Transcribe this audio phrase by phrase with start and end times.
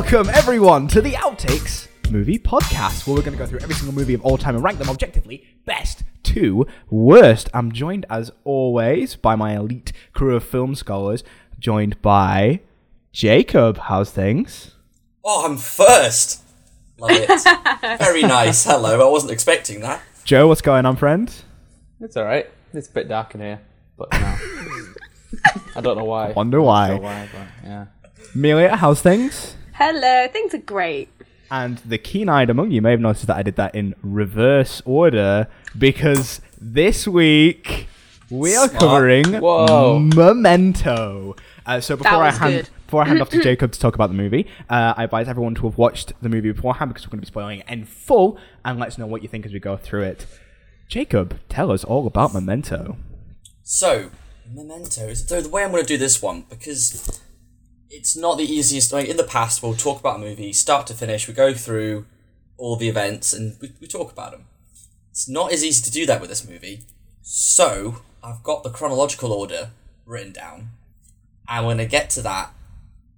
[0.00, 3.92] Welcome, everyone, to the Outtakes Movie Podcast, where we're going to go through every single
[3.92, 7.50] movie of all time and rank them objectively best to worst.
[7.52, 11.24] I'm joined, as always, by my elite crew of film scholars,
[11.58, 12.60] joined by
[13.10, 13.76] Jacob.
[13.76, 14.76] How's things?
[15.24, 16.44] Oh, I'm first.
[17.00, 17.98] Love it.
[17.98, 18.64] Very nice.
[18.64, 19.04] Hello.
[19.04, 20.00] I wasn't expecting that.
[20.22, 21.34] Joe, what's going on, friend?
[22.00, 22.48] It's all right.
[22.72, 23.60] It's a bit dark in here,
[23.96, 24.18] but no.
[25.74, 26.30] I don't know why.
[26.30, 26.88] Wonder I don't why.
[26.88, 27.86] know why, but yeah.
[28.36, 29.56] Amelia, how's things?
[29.78, 31.08] Hello, things are great.
[31.52, 35.46] And the keen-eyed among you may have noticed that I did that in reverse order
[35.78, 37.86] because this week
[38.28, 38.82] we are Smart.
[38.82, 40.00] covering Whoa.
[40.00, 41.36] Memento.
[41.64, 42.70] Uh, so before I hand good.
[42.86, 45.54] before I hand off to Jacob to talk about the movie, uh, I advise everyone
[45.54, 48.36] to have watched the movie beforehand because we're going to be spoiling it in full,
[48.64, 50.26] and let us know what you think as we go through it.
[50.88, 52.96] Jacob, tell us all about Memento.
[53.62, 54.10] So,
[54.52, 55.28] mementos.
[55.28, 57.20] So the way I'm going to do this one because
[57.90, 58.92] it's not the easiest.
[58.92, 61.28] Like in the past, we'll talk about a movie start to finish.
[61.28, 62.06] We go through
[62.56, 64.46] all the events and we, we talk about them.
[65.10, 66.82] It's not as easy to do that with this movie.
[67.22, 69.70] So I've got the chronological order
[70.06, 70.70] written down,
[71.48, 72.52] and when I get to that,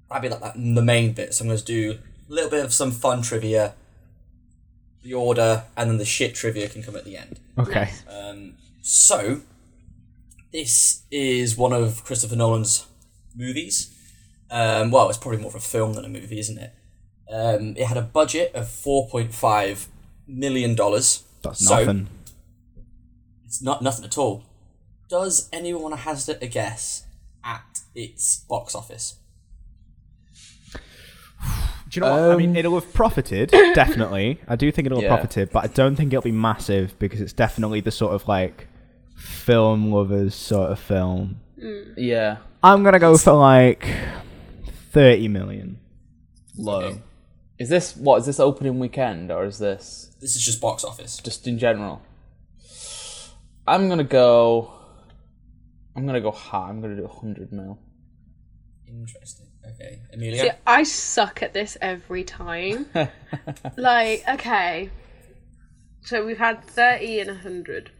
[0.08, 1.34] that'll be like that, the main bit.
[1.34, 1.98] So I'm going to do
[2.28, 3.74] a little bit of some fun trivia,
[5.02, 7.38] the order, and then the shit trivia can come at the end.
[7.58, 7.90] Okay.
[8.08, 9.42] Um, so,
[10.52, 12.86] this is one of Christopher Nolan's
[13.36, 13.94] movies.
[14.50, 16.72] Um, well, it's probably more of a film than a movie, isn't it?
[17.30, 19.86] Um, it had a budget of four point five
[20.26, 21.22] million dollars.
[21.42, 22.08] That's So, nothing.
[23.46, 24.44] It's not nothing at all.
[25.08, 27.04] Does anyone want to hazard a guess
[27.44, 29.16] at its box office?
[31.88, 32.34] Do you know what?
[32.34, 34.40] I mean, Um, it'll have profited, definitely.
[34.46, 35.16] I do think it'll have Yeah.
[35.16, 38.68] profited, but I don't think it'll be massive because it's definitely the sort of like
[39.16, 41.40] film lovers sort of film.
[41.96, 42.36] Yeah.
[42.62, 43.84] I'm gonna go for like
[44.90, 45.78] thirty million.
[46.56, 46.80] Low.
[46.80, 47.02] Okay.
[47.58, 51.18] Is this what is this opening weekend or is this This is just box office.
[51.18, 52.02] just in general?
[53.66, 54.72] I'm gonna go.
[55.94, 56.68] I'm gonna go high.
[56.68, 57.78] I'm gonna do 100 mil.
[58.88, 59.46] Interesting.
[59.66, 60.42] Okay, Amelia.
[60.42, 62.86] See, I suck at this every time.
[63.76, 64.90] like, okay.
[66.02, 67.90] So we've had 30 and 100.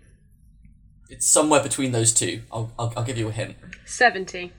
[1.10, 2.42] It's somewhere between those two.
[2.50, 3.56] I'll, I'll, I'll give you a hint.
[3.84, 4.52] 70.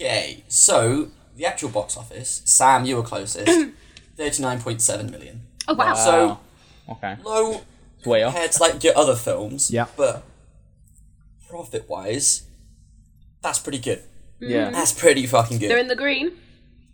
[0.00, 3.50] Okay, so the actual box office, Sam, you were closest,
[4.16, 5.42] thirty-nine point seven million.
[5.66, 5.94] Oh, wow.
[5.94, 6.38] So
[6.88, 7.16] Okay.
[7.24, 7.62] low
[7.98, 8.32] It's way off.
[8.32, 9.70] compared to like your other films.
[9.70, 9.86] Yeah.
[9.96, 10.22] But
[11.48, 12.44] profit-wise,
[13.42, 14.02] that's pretty good.
[14.40, 14.70] Yeah.
[14.70, 15.70] That's pretty fucking good.
[15.70, 16.32] They're in the green.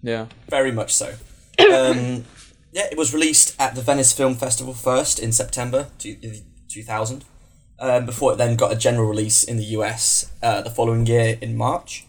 [0.02, 0.26] Yeah.
[0.48, 1.08] Very much so.
[1.58, 2.24] um,
[2.72, 6.16] yeah, it was released at the Venice Film Festival first in September two,
[6.68, 7.24] 2000,
[7.78, 11.38] um, before it then got a general release in the US uh, the following year
[11.40, 12.06] in March.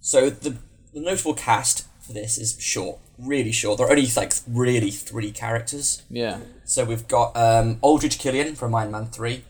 [0.00, 0.56] So the,
[0.92, 3.78] the notable cast for this is short, really short.
[3.78, 6.02] There are only like really three characters.
[6.10, 6.38] Yeah.
[6.64, 9.44] So we've got um, Aldrich Killian from Iron Man 3,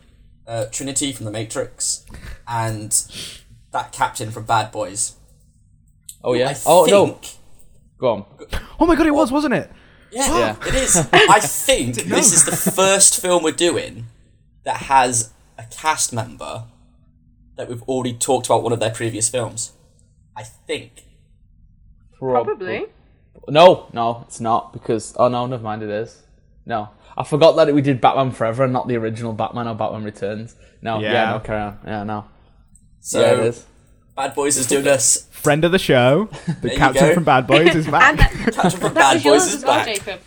[0.46, 2.04] uh, Trinity from The Matrix,
[2.46, 2.92] and
[3.72, 5.14] that captain from Bad Boys.
[6.22, 6.48] Oh yeah.
[6.50, 7.20] I oh no.
[7.98, 8.24] Go on.
[8.80, 9.70] Oh my god, it was, wasn't it?
[10.10, 10.68] Yeah, Yeah.
[10.68, 10.96] it is.
[11.12, 14.06] I think this is the first film we're doing
[14.64, 16.64] that has a cast member
[17.56, 19.72] that we've already talked about one of their previous films.
[20.38, 21.04] I think.
[22.18, 22.86] Probably.
[23.48, 25.82] No, no, it's not because oh no, never mind.
[25.82, 26.22] It is.
[26.64, 30.04] No, I forgot that we did Batman Forever and not the original Batman or Batman
[30.04, 30.54] Returns.
[30.80, 31.30] No, yeah, Yeah.
[31.32, 31.78] no, carry on.
[31.84, 32.24] Yeah, no.
[33.00, 33.66] So yeah, it is.
[34.16, 35.26] Bad Boys is doing us.
[35.30, 36.28] Friend of the show,
[36.62, 38.16] the you captain from Bad Boys is back.
[38.16, 39.86] That, Captain from Bad Boys is well, back.
[39.86, 40.20] Jacob.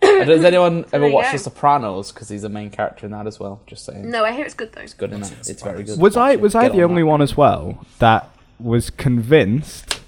[0.00, 1.32] Does anyone ever there watch.
[1.32, 2.12] The Sopranos?
[2.12, 3.62] Because he's a main character in that as well.
[3.66, 4.10] Just saying.
[4.10, 4.82] No, I hear it's good though.
[4.82, 5.48] It's good in that.
[5.48, 5.98] It's very good.
[5.98, 10.00] was I was I the only one as well that was convinced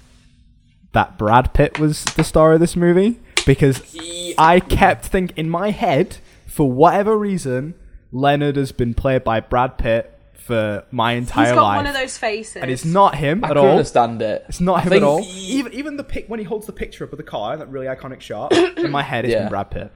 [0.93, 3.19] that Brad Pitt was the star of this movie?
[3.45, 7.73] Because He, I kept thinking in my head, for whatever reason,
[8.11, 11.93] Leonard has been played by Brad Pitt for my entire He's got life, one of
[11.93, 12.55] those faces.
[12.61, 13.69] and it's not him I at can all.
[13.71, 14.45] understand it.
[14.49, 15.21] It's not I him at all.
[15.21, 17.69] he- Even even the pic when he holds the picture up of the car, that
[17.69, 18.51] really iconic shot.
[18.77, 19.41] in my head, it's Yeah.
[19.41, 19.91] been Brad Pitt.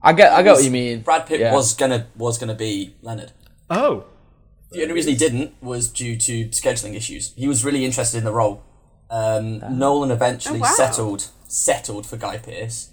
[0.00, 0.32] I get.
[0.32, 1.00] I get what you mean.
[1.00, 1.52] Brad Pitt Yeah.
[1.52, 3.32] was gonna was gonna be Leonard.
[3.68, 4.04] Oh,
[4.72, 7.32] The only reason he didn't was due to scheduling issues.
[7.36, 8.62] He was really interested in the role.
[9.10, 10.72] Um, Nolan eventually Oh, wow.
[10.74, 12.90] settled settled for Guy Pearce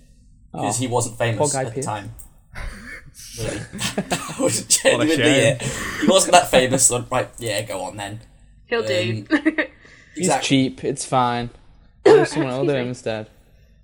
[0.52, 1.76] because he wasn't famous Guy at Pearce.
[1.76, 2.14] the time.
[3.40, 3.58] really,
[4.10, 5.58] that was genuinely shame.
[5.58, 5.62] it.
[6.02, 6.88] He wasn't that famous.
[6.88, 8.20] So right, yeah, go on then.
[8.66, 9.26] He'll do.
[10.16, 10.84] He's cheap.
[10.84, 11.50] It's fine.
[12.06, 13.30] Do someone else do him instead.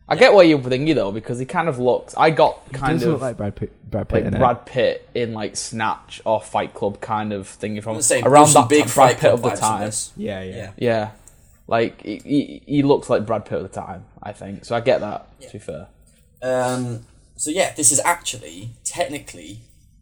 [0.08, 2.14] I get what you're thinking though because he kind of looks.
[2.16, 3.90] I got kind does of look like Brad Pitt.
[3.90, 4.40] Brad Pitt like in.
[4.40, 8.22] Brad Pitt in like Snatch or Fight Club kind of thing from I'm gonna say
[8.22, 9.82] around some that big Brad Fight Pitt Club of the vibes in time.
[9.82, 10.14] this.
[10.16, 10.56] Yeah, yeah.
[10.56, 10.72] Yeah.
[10.78, 11.12] Yeah,
[11.68, 14.64] Like he, he, he looks like Brad Pitt at the time, I think.
[14.66, 15.28] So I get that.
[15.42, 15.88] To be fair,
[16.44, 17.06] Um,
[17.36, 19.62] so yeah, this is actually technically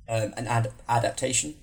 [0.09, 1.55] um, an ad- adaptation.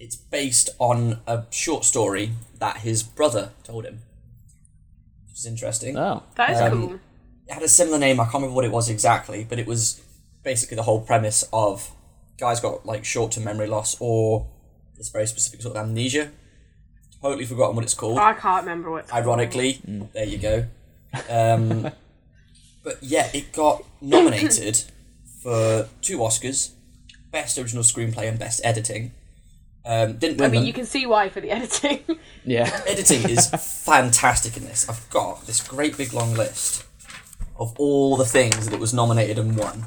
[0.00, 4.00] It's based on a short story that his brother told him,
[5.28, 5.96] which is interesting.
[5.98, 7.00] oh, That is Um, cool.
[7.52, 8.18] It had a similar name.
[8.18, 10.00] I can't remember what it was exactly, but it was
[10.42, 11.90] basically the whole premise of
[12.38, 14.46] guys got like short-term memory loss or
[14.96, 16.32] this very specific sort of amnesia.
[17.20, 18.16] Totally forgotten what it's called.
[18.16, 19.04] I can't remember what.
[19.04, 19.82] it's Ironically,
[20.14, 20.64] there you go.
[21.28, 21.90] Um,
[22.82, 24.84] but yeah, it got nominated
[25.42, 26.70] for two Oscars:
[27.32, 29.12] Best Original Screenplay and Best Editing.
[29.84, 30.46] Um, didn't called.
[30.46, 30.66] I mean, them.
[30.68, 32.00] you can see why for the editing.
[32.46, 32.80] yeah.
[32.86, 33.48] Editing is
[33.84, 34.88] fantastic in this.
[34.88, 36.86] I've got this great big long list
[37.56, 39.86] of all the things that it was nominated and won,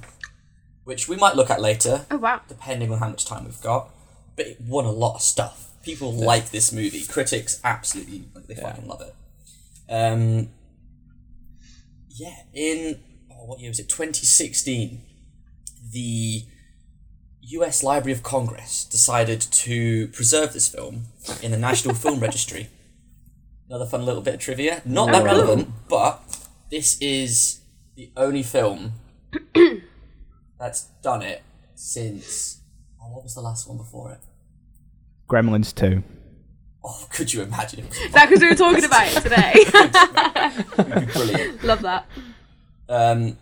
[0.84, 2.42] which we might look at later, oh wow.
[2.48, 3.90] depending on how much time we've got.
[4.36, 5.70] But it won a lot of stuff.
[5.84, 7.06] People like this movie.
[7.06, 9.16] Critics absolutely like, they fucking love it.
[9.90, 10.50] Um,
[12.10, 13.00] yeah, in
[13.32, 13.90] oh, what year was it?
[13.90, 15.02] 2016,
[15.92, 16.44] the
[17.42, 17.84] U.S.
[17.84, 21.06] Library of Congress decided to preserve this film
[21.42, 22.70] in the National Film Registry.
[23.70, 24.82] Another fun little bit of trivia.
[24.86, 27.62] Not that relevant, but this is
[27.96, 28.94] the only film
[30.60, 31.44] that's done it
[31.76, 32.62] since.
[33.02, 34.20] Oh, what was the last one before it?
[35.30, 36.04] Gremlins 2.
[36.84, 37.80] Oh, could you imagine?
[37.86, 41.06] It Is that because we were talking about it today?
[41.14, 41.64] brilliant.
[41.64, 42.06] Love that.
[42.88, 43.38] Um,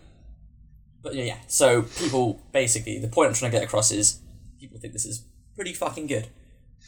[1.02, 1.36] but yeah, yeah.
[1.46, 4.20] So people basically the point I'm trying to get across is
[4.58, 6.28] people think this is pretty fucking good.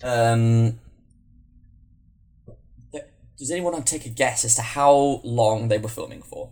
[0.02, 0.74] Um, th-
[3.38, 6.50] does anyone want to take a guess as to how long they were filming for?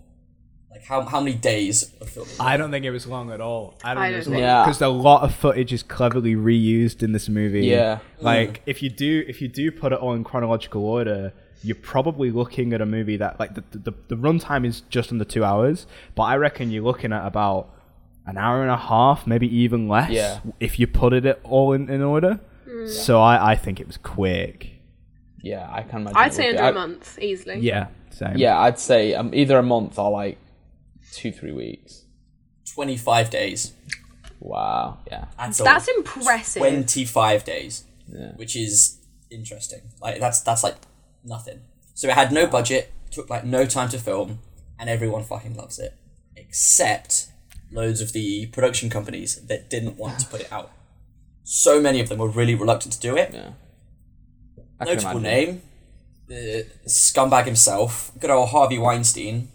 [0.71, 2.35] Like how how many days of filming?
[2.41, 3.79] I don't think it was long at all.
[3.85, 4.41] I don't I think it was don't long.
[4.43, 4.65] think- Yeah.
[4.65, 7.67] Because a lot of footage is cleverly reused in this movie.
[7.67, 8.01] Yeah.
[8.21, 11.33] Like if you do if you do put it all in chronological order,
[11.63, 15.25] you're probably looking at a movie that like the the, the runtime is just under
[15.25, 15.87] two hours,
[16.17, 17.71] but I reckon you're looking at about
[18.27, 20.11] an hour and a half, maybe even less.
[20.11, 20.41] Yeah.
[20.59, 22.41] If you put it all in, in order.
[22.69, 22.89] Mm.
[22.89, 24.74] So I, I think it was quick.
[25.45, 26.17] Yeah, I can imagine.
[26.17, 26.59] I'd say would be.
[26.59, 27.59] under a I- month easily.
[27.61, 27.89] Yeah.
[28.11, 28.37] Same.
[28.37, 30.39] Yeah, I'd say um, either a month or like
[31.13, 32.05] two, three weeks.
[32.73, 33.73] Twenty five days.
[34.41, 34.99] Wow.
[35.11, 35.27] Yeah.
[35.39, 36.61] That's, That's impressive.
[36.61, 37.85] Twenty five days.
[38.09, 38.33] Yeah.
[38.37, 38.99] which is
[39.31, 39.81] interesting.
[40.01, 40.77] Like that's that's like
[41.25, 41.61] nothing.
[41.95, 44.41] So it had no budget, took like no time to film,
[44.79, 45.95] and everyone fucking loves it,
[46.37, 47.29] except
[47.73, 50.71] loads of the production companies that didn't want to put it out.
[51.45, 53.31] So many of them were really reluctant to do it.
[53.33, 53.51] Yeah.
[54.81, 55.63] I Notable name,
[56.27, 59.49] the scumbag himself, good old Harvey Weinstein,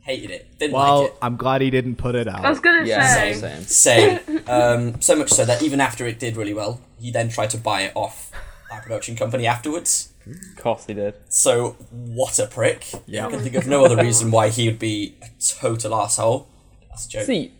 [0.00, 1.16] hated it, didn't Well, like it.
[1.22, 2.44] I'm glad he didn't put it out.
[2.44, 3.34] I was gonna Yeah, say.
[3.34, 3.62] same.
[3.62, 4.40] Same.
[4.48, 7.58] Um, so much so that even after it did really well, he then tried to
[7.58, 8.30] buy it off
[8.70, 10.10] that production company afterwards.
[10.26, 11.14] Of course he did.
[11.28, 12.86] So what a prick!
[13.06, 13.26] Yeah.
[13.26, 15.28] I can think of no other reason why he would be a
[15.60, 16.48] total asshole.
[16.88, 17.24] That's a joke.
[17.26, 17.52] See,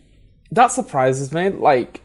[0.51, 1.49] that surprises me.
[1.49, 2.01] Like,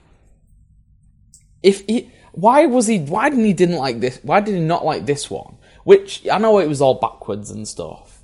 [1.63, 2.99] if he, why was he?
[2.99, 4.19] Why didn't he didn't like this?
[4.23, 5.57] Why did he not like this one?
[5.85, 8.23] Which I know it was all backwards and stuff,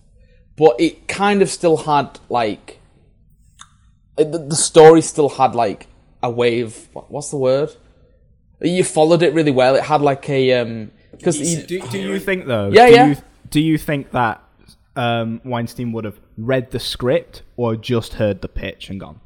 [0.57, 2.81] but it kind of still had like
[4.17, 5.87] the, the story still had like
[6.23, 6.89] a wave.
[6.93, 7.71] What, what's the word?
[8.61, 9.75] You followed it really well.
[9.77, 11.69] It had like a um because Decent.
[11.69, 12.71] Do, do you think though?
[12.71, 13.07] Yeah, do yeah.
[13.07, 13.17] You,
[13.51, 14.43] do you think that
[14.97, 19.21] um, Weinstein would have read the script or just heard the pitch and gone?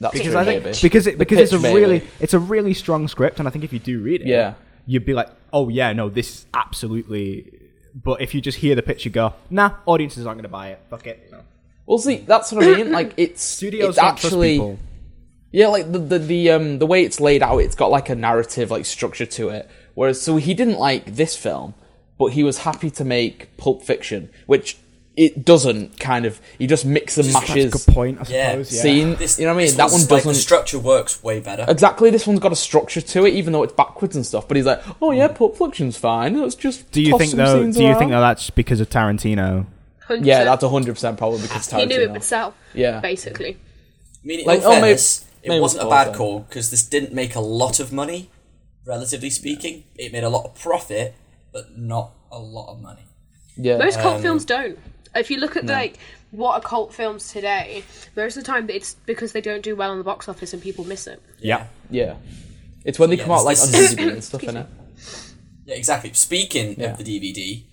[0.00, 0.78] That's Because true, I think maybe.
[0.82, 1.80] because it because it's a maybe.
[1.80, 4.54] really it's a really strong script, and I think if you do read it, Yeah.
[4.86, 7.52] you'd be like, oh yeah, no, this is absolutely.
[7.94, 10.68] But if you just hear the pitch, you go, nah, audiences aren't going to buy
[10.68, 10.80] it.
[10.90, 11.28] Fuck it.
[11.32, 11.40] No.
[11.86, 12.92] Well, see, that's what I mean.
[12.92, 14.78] Like, it's Studios it's actually.
[15.50, 18.14] Yeah, like the, the the um the way it's laid out, it's got like a
[18.14, 19.68] narrative like structure to it.
[19.94, 21.74] Whereas, so he didn't like this film,
[22.18, 24.76] but he was happy to make Pulp Fiction, which
[25.18, 26.40] it doesn't kind of.
[26.58, 28.50] He just mix and That's a matches good point, I Yeah.
[28.52, 28.72] suppose.
[28.74, 28.82] Yeah.
[28.82, 29.14] scene.
[29.16, 29.76] This, you know what I this mean?
[29.78, 30.32] That one doesn't.
[30.32, 31.64] the structure works way better.
[31.68, 34.46] Exactly, this one's got a structure to it, even though it's backwards and stuff.
[34.46, 36.40] But he's like, "Oh yeah, Pulp Fiction's fine.
[36.40, 37.70] Let's just." do you toss think some though?
[37.72, 39.66] Do you around." think though that's because of Tarantino?
[40.08, 40.24] 100%.
[40.24, 41.80] Yeah, that's hundred percent probably because Tarantino.
[41.80, 42.12] He knew it Tarantino.
[42.12, 42.54] himself.
[42.74, 43.00] Yeah.
[43.00, 43.56] Basically.
[43.56, 46.82] I mean, Like, all oh, maybe- fairness, it maybe wasn't a bad call because this
[46.82, 48.30] didn't make a lot of money,
[48.86, 49.84] relatively speaking.
[49.96, 51.14] It made a lot of profit,
[51.52, 53.02] but not a lot of money.
[53.60, 54.78] Yeah, Most cult Um, films don't.
[55.14, 55.98] If you look at like
[56.30, 57.82] what are cult films today,
[58.16, 60.62] most of the time it's because they don't do well on the box office and
[60.62, 61.22] people miss it.
[61.38, 61.66] Yeah.
[61.90, 62.16] yeah.
[62.84, 64.66] It's when they Yeah, come out like on DVD and stuff, innit?
[65.66, 66.12] Yeah, exactly.
[66.12, 66.92] Speaking Yeah.
[66.92, 67.64] of the DVD,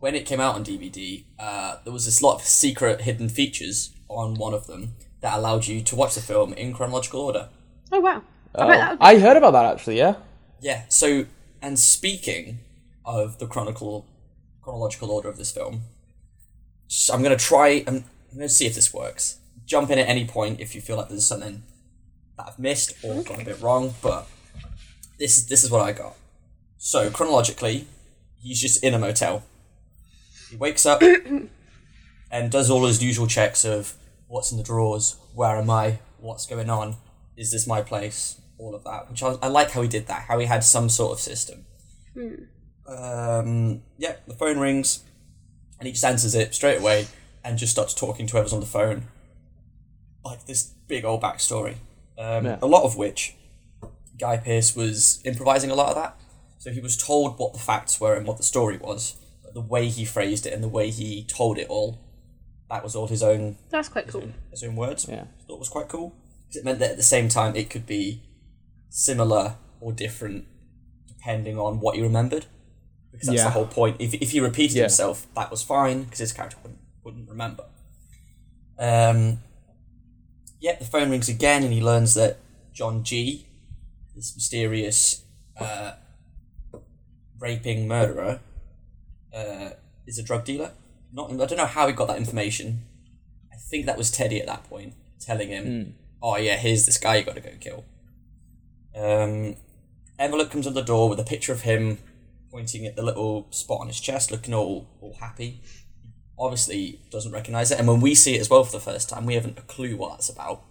[0.00, 3.90] when it came out on DVD, uh, there was this lot of secret hidden features
[4.08, 7.48] on one of them that allowed you to watch the film in chronological order.
[7.90, 8.22] Oh wow.
[8.54, 9.98] I Oh, bet that would be I heard about that actually.
[9.98, 10.16] Yeah.
[10.60, 10.82] Yeah.
[10.88, 11.26] So,
[11.62, 12.58] and speaking
[13.04, 14.06] of the chronicle
[14.60, 15.82] chronological order of this film.
[16.94, 17.82] So I'm gonna try.
[17.86, 19.38] I'm, I'm gonna see if this works.
[19.64, 21.62] Jump in at any point if you feel like there's something
[22.36, 23.94] that I've missed or gone a bit wrong.
[24.02, 24.28] But
[25.18, 26.16] this is this is what I got.
[26.76, 27.86] So chronologically,
[28.42, 29.42] he's just in a motel.
[30.50, 31.00] He wakes up
[32.30, 33.94] and does all his usual checks of
[34.28, 36.96] what's in the drawers, where am I, what's going on,
[37.38, 39.08] is this my place, all of that.
[39.08, 41.64] Which I, I like how he did that, how he had some sort of system.
[42.86, 45.04] Um, yeah, the phone rings,
[45.82, 47.08] and he just answers it straight away
[47.42, 49.08] and just starts talking to whoever's on the phone.
[50.24, 51.74] Like this big old backstory.
[52.16, 52.58] Um, Yeah.
[52.62, 53.34] A lot of which
[54.16, 56.16] Guy Pearce was improvising a lot of that.
[56.58, 59.60] So he was told what the facts were and what the story was, but the
[59.60, 61.98] way he phrased it and the way he told it all,
[62.70, 64.28] that was all his own That's quite cool.
[64.52, 65.06] his own words.
[65.08, 65.24] Yeah.
[65.40, 66.10] I thought was quite cool.
[66.46, 68.22] 'Cause it meant that at the same time it could be
[68.88, 70.44] similar or different
[71.08, 72.46] depending on what you remembered.
[73.12, 73.44] Because that's Yeah.
[73.44, 73.96] the whole point.
[74.00, 74.82] If, if he repeated Yeah.
[74.84, 77.66] himself, that was fine because his character wouldn't, wouldn't remember.
[78.78, 79.40] Um,
[80.60, 82.38] yeah, the phone rings again and he learns that
[82.72, 83.46] John G,
[84.16, 85.22] this mysterious
[85.60, 85.92] uh,
[87.38, 88.40] raping murderer,
[89.34, 89.70] uh,
[90.06, 90.72] is a drug dealer.
[91.12, 92.84] Not, I don't know how he got that information.
[93.52, 97.16] I think that was Teddy at that point telling him, "Oh yeah, here's this guy
[97.16, 97.84] you got to go kill."
[98.94, 99.56] Um,
[100.18, 101.98] envelope comes on the door with a picture of him
[102.52, 105.62] pointing at the little spot on his chest, looking all all happy.
[106.38, 109.26] Obviously, doesn't recognize it, and when we see it as well for the first time,
[109.26, 110.62] we haven't a clue what that's about.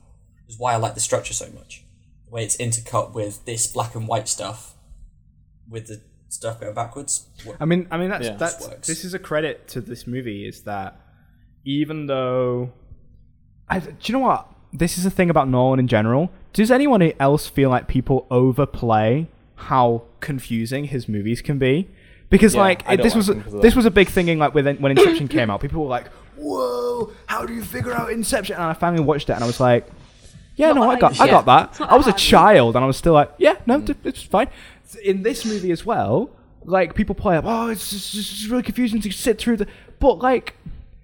[0.45, 1.83] Which is why I like the structure so much.
[2.25, 4.75] The way it's intercut with this black and white stuff,
[5.69, 7.27] with the stuff going backwards.
[7.59, 8.35] I mean, I mean that's Yeah.
[8.35, 8.88] that's Works.
[8.88, 11.00] this is a credit to this movie is that
[11.65, 12.71] even though,
[13.69, 14.47] I, do you know what?
[14.73, 16.31] This is a thing about Nolan in general.
[16.53, 21.88] Does anyone else feel like people overplay how confusing his movies can be?
[22.30, 24.28] Because Yeah, like it- this like was them 'cause of this was a big thing
[24.30, 25.60] in like when when Inception came out.
[25.62, 29.34] People were like, "Whoa, how do you figure out Inception?" And I finally watched it
[29.34, 29.86] and I was like,
[30.56, 31.82] "Yeah, no, I got I got that.
[31.82, 34.48] I was a child and I was still like, yeah, no, th- it's fine."
[35.04, 36.30] In this movie as well,
[36.63, 39.68] like people play up, "Oh, it's just, it's just really confusing to sit through the,"
[40.00, 40.56] but like.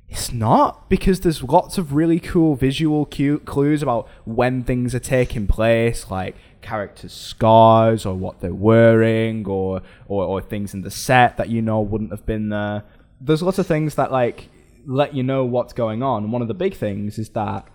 [0.10, 5.00] It's not because there's lots of really cool visual cue clues about when things are
[5.02, 6.34] taking place, like
[6.68, 11.62] characters' scars or what they're wearing, or, or or things in the set that you
[11.62, 12.84] know wouldn't have been there.
[13.22, 14.50] There's lots of things that like
[14.86, 16.24] let you know what's going on.
[16.24, 17.68] And one of the big things is that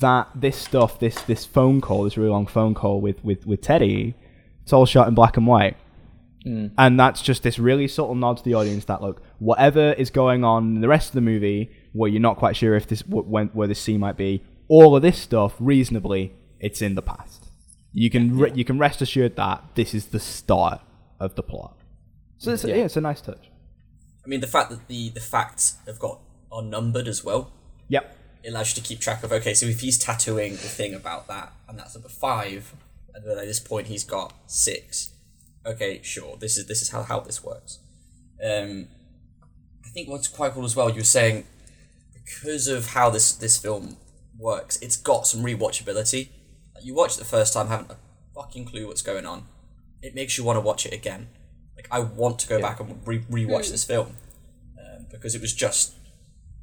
[0.00, 3.60] that this stuff, this this phone call, this really long phone call with with with
[3.60, 4.14] Teddy,
[4.62, 5.76] it's all shot in black and white.
[6.44, 6.68] Hmm.
[6.78, 10.44] And that's just this really subtle nod to the audience that look, whatever is going
[10.44, 13.48] on in the rest of the movie, where you're not quite sure if this when,
[13.48, 17.37] where this scene might be, all of this stuff, reasonably, it's in the past.
[17.92, 20.80] You can re- you can rest assured that this is the start
[21.20, 21.76] of the plot.
[22.38, 22.76] So it's, yeah.
[22.76, 23.50] it's a nice touch.
[24.24, 26.20] I mean, the fact that the the facts have got
[26.52, 27.52] are numbered as well.
[27.88, 28.16] Yep.
[28.44, 31.26] It allows you to keep track of okay, so if he's tattooing the thing about
[31.28, 32.74] that, and that's number five,
[33.14, 35.10] and then at this point he's got six.
[35.66, 36.36] Okay, sure.
[36.36, 37.78] This is this is how how this works.
[38.44, 38.88] Um,
[39.84, 40.90] I think what's quite cool as well.
[40.90, 41.44] You were saying
[42.12, 43.96] because of how this this film
[44.38, 46.28] works, it's got some rewatchability.
[46.78, 47.96] Like, you watch it the first time, haven't a
[48.34, 49.46] fucking clue what's going on.
[50.00, 51.28] It makes you want to watch it again.
[51.74, 54.16] Like I want to go back and re- rewatch this film
[54.78, 55.94] um, because it was just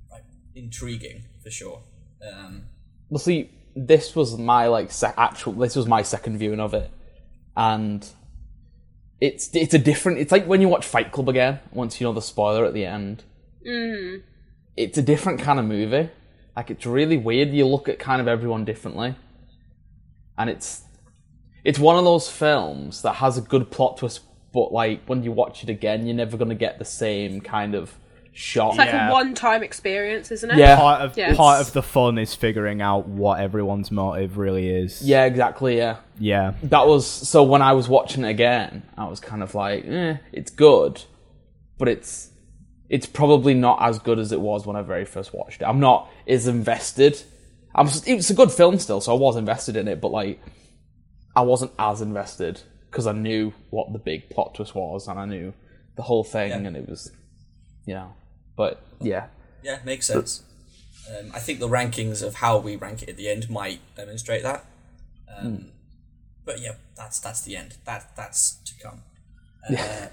[0.10, 0.24] like
[0.56, 1.84] intriguing for sure.
[2.26, 2.68] Um,
[3.10, 5.54] Well, see, this was my like sec- actual.
[5.54, 6.90] This was my second viewing of it,
[7.58, 8.08] and
[9.20, 10.20] it's it's a different.
[10.20, 11.60] It's like when you watch Fight Club again.
[11.72, 13.24] Once you know the spoiler at the end,
[13.66, 14.22] mm.
[14.78, 16.10] it's a different kind of movie.
[16.56, 17.50] Like it's really weird.
[17.50, 19.16] You look at kind of everyone differently,
[20.38, 20.82] and it's
[21.64, 24.22] it's one of those films that has a good plot twist,
[24.54, 27.94] but like when you watch it again, you're never gonna get the same kind of
[28.34, 28.72] shock.
[28.72, 29.10] It's like Yeah.
[29.10, 30.58] a one-time experience, isn't it?
[30.58, 30.76] Yeah.
[30.76, 31.34] Part of Yeah.
[31.36, 35.02] part of the fun is figuring out what everyone's motive really is.
[35.02, 35.78] yeah, exactly.
[35.78, 35.98] Yeah.
[36.20, 36.54] Yeah.
[36.64, 40.18] that was so when I was watching it again, I was kind of like, eh,
[40.34, 41.02] it's good,
[41.78, 42.30] but it's
[42.88, 45.66] it's probably not as good as it was when I very first watched it.
[45.66, 47.20] I'm not as invested.
[47.76, 50.40] I'm it's a good film still, so I was invested in it, but like
[51.36, 55.26] I wasn't as invested because I knew what the big plot twist was and I
[55.26, 55.54] knew
[55.98, 56.58] the whole thing, Yeah.
[56.58, 57.12] and it was,
[57.86, 58.14] you know,
[58.56, 59.28] but yeah,
[59.64, 60.44] yeah, makes sense.
[61.10, 64.42] Um, I think the rankings of how we rank it at the end might demonstrate
[64.44, 64.66] that.
[65.38, 65.72] Um,
[66.46, 67.76] But yeah, that's that's the end.
[67.86, 69.04] That that's to come.
[69.70, 70.08] Uh,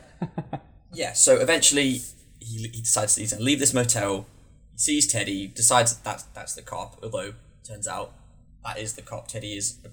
[0.92, 1.12] yeah.
[1.14, 2.00] So eventually,
[2.40, 4.26] he, he decides that he's going to leave this motel.
[4.72, 6.98] He sees Teddy, decides that that's, that's the cop.
[7.02, 7.32] Although
[7.66, 8.12] turns out
[8.64, 9.28] that is the cop.
[9.28, 9.88] Teddy is a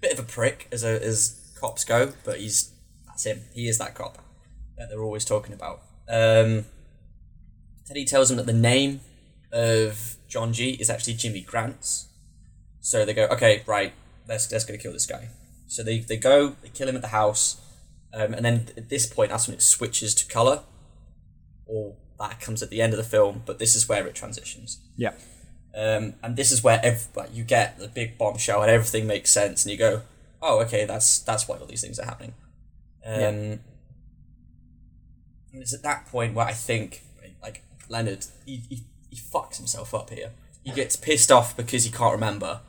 [0.00, 2.72] bit of a prick as a, as cops go, but he's
[3.06, 3.42] that's him.
[3.52, 4.18] He is that cop
[4.76, 5.82] that they're always talking about.
[6.08, 6.64] Um,
[7.86, 9.00] Teddy tells him that the name
[9.52, 12.06] of John G is actually Jimmy Grantz.
[12.80, 13.92] So they go, okay, right,
[14.28, 15.28] let's let's go kill this guy.
[15.68, 17.60] So they, they go, they kill him at the house,
[18.12, 20.62] um, and then at this point, that's when it switches to color,
[21.64, 23.42] or that comes at the end of the film.
[23.46, 24.80] But this is where it transitions.
[24.96, 25.12] Yeah.
[25.74, 29.30] Um, and this is where ev- like, you get the big bombshell and everything makes
[29.32, 30.02] sense, and you go,
[30.42, 32.34] "Oh, okay, that's that's why all these things are happening."
[33.04, 33.60] Um,
[35.52, 37.02] And it's at that point where I think,
[37.42, 40.30] like Leonard, he, he he fucks himself up here.
[40.62, 42.60] He gets pissed off because he can't remember,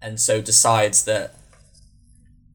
[0.00, 1.34] and so decides that,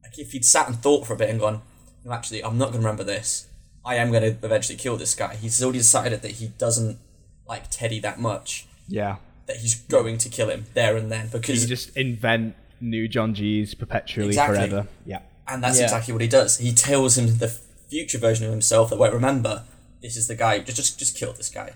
[0.02, 1.62] like, if he'd sat and thought for a bit and gone,
[2.04, 3.46] "No, actually, I'm not going to remember this.
[3.84, 6.98] I am going to eventually kill this guy." He's already decided that he doesn't
[7.46, 9.16] like Teddy that much Yeah.
[9.50, 13.34] That he's going to kill him there and then because You just invent new John
[13.34, 14.56] G's perpetually Exactly.
[14.56, 14.86] forever.
[15.04, 15.22] Yeah.
[15.48, 15.84] and that's Yeah.
[15.84, 16.58] exactly what he does.
[16.58, 17.48] He tells him the
[17.88, 19.64] future version of himself that won't remember
[20.00, 20.60] this is the guy.
[20.60, 21.72] Just just just kill this guy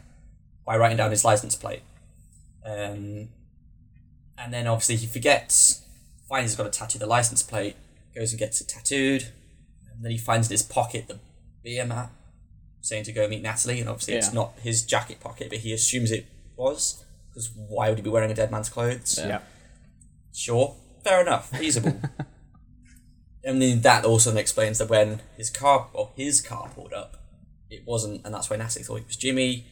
[0.64, 1.82] by writing down his license plate.
[2.64, 3.28] Um,
[4.38, 5.82] and then obviously he forgets,
[6.28, 7.76] finds he's got to tattoo the license plate,
[8.14, 9.24] goes and gets it tattooed,
[9.92, 11.18] and then he finds in his pocket the
[11.62, 12.10] beer mat,
[12.80, 16.10] saying to go meet Natalie, and obviously it's not his jacket pocket, but he assumes
[16.10, 16.26] it
[16.56, 17.03] was
[17.34, 19.18] because why would he be wearing a dead man's clothes?
[19.18, 19.40] Yeah.
[20.32, 22.00] Sure, fair enough, feasible.
[23.44, 27.16] and then that also then explains that when his car or his car pulled up,
[27.70, 29.66] it wasn't, and that's why Natalie thought it was Jimmy.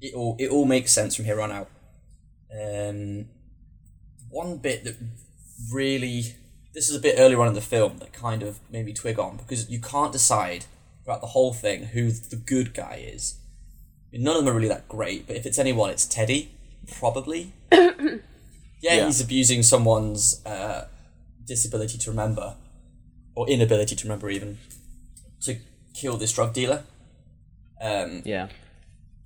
[0.00, 1.70] It all it all makes sense from here on out.
[2.52, 3.26] Um,
[4.30, 4.96] one bit that
[5.72, 6.36] really
[6.72, 9.18] this is a bit earlier on in the film that kind of made me twig
[9.18, 10.64] on because you can't decide
[11.04, 13.38] throughout the whole thing who the good guy is.
[14.08, 16.52] I mean, none of them are really that great, but if it's anyone, it's Teddy,
[16.98, 17.52] probably.
[17.72, 18.18] yeah,
[18.80, 19.06] Yeah.
[19.06, 20.88] he's abusing someone's uh,
[21.46, 22.56] disability to remember,
[23.34, 24.58] or inability to remember even,
[25.42, 25.56] to
[25.94, 26.84] kill this drug dealer.
[27.80, 28.48] Um, Yeah.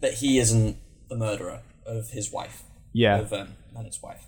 [0.01, 0.77] but he isn't
[1.09, 2.65] the murderer of his wife.
[2.93, 3.19] Yeah.
[3.19, 4.25] Of um, Leonard's wife.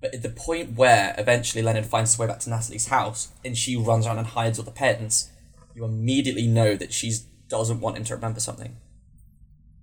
[0.00, 3.56] But at the point where eventually Leonard finds his way back to Natalie's house and
[3.56, 5.30] she runs around and hides all the pens,
[5.74, 7.12] you immediately know that she
[7.48, 8.76] doesn't want him to remember something.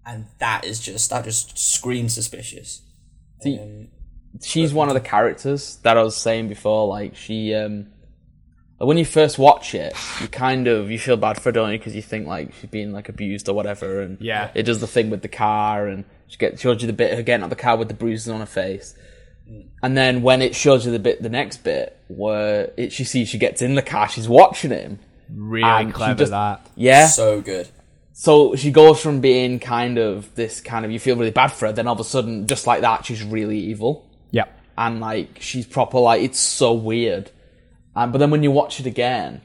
[0.07, 2.81] And that is just, that just screams suspicious.
[3.41, 3.87] See, Um,
[4.41, 6.87] she's one of the characters that I was saying before.
[6.87, 7.87] Like she, um,
[8.77, 11.77] when you first watch it, you kind of you feel bad for her, don't you?
[11.77, 14.49] Because you think like she's being like abused or whatever, and Yeah.
[14.55, 17.17] it does the thing with the car, and she gets shows you the bit of
[17.17, 18.95] her getting out the car with the bruises on her face.
[19.81, 23.29] And then when it shows you the bit, the next bit where it, she sees
[23.29, 24.99] she gets in the car, she's watching him.
[25.33, 26.65] Really clever just- that.
[26.75, 27.07] Yeah.
[27.07, 27.67] so good.
[28.19, 31.67] So she goes from being kind of this kind of you feel really bad for
[31.67, 34.45] her, then all of a sudden, just like that, she's really evil Yeah.
[34.75, 37.29] and like she's proper like it's so weird.
[37.95, 39.41] Um, but then when you watch it again,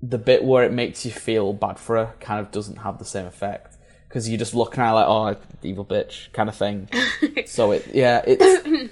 [0.00, 3.04] the bit where it makes you feel bad for her kind of doesn't have the
[3.04, 3.76] same effect
[4.08, 6.88] because you're just looking at her like oh evil bitch kind of thing.
[7.46, 8.88] so it yeah it's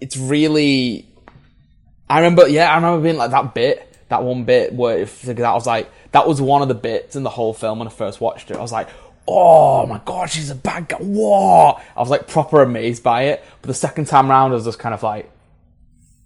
[0.00, 1.08] it's really.
[2.10, 5.38] I remember yeah I remember being like that bit that one bit where if that
[5.54, 8.20] was like that was one of the bits in the whole film when I first
[8.20, 8.56] watched it.
[8.56, 8.88] I was like.
[9.26, 10.96] Oh my god, she's a bad guy.
[10.96, 11.78] Whoa!
[11.96, 13.44] I was like proper amazed by it.
[13.60, 15.30] But the second time round, I was just kind of like,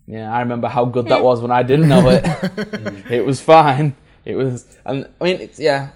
[0.07, 2.25] yeah, I remember how good that was when I didn't know it.
[3.11, 3.95] it was fine.
[4.25, 5.91] It was, and I mean, it's yeah.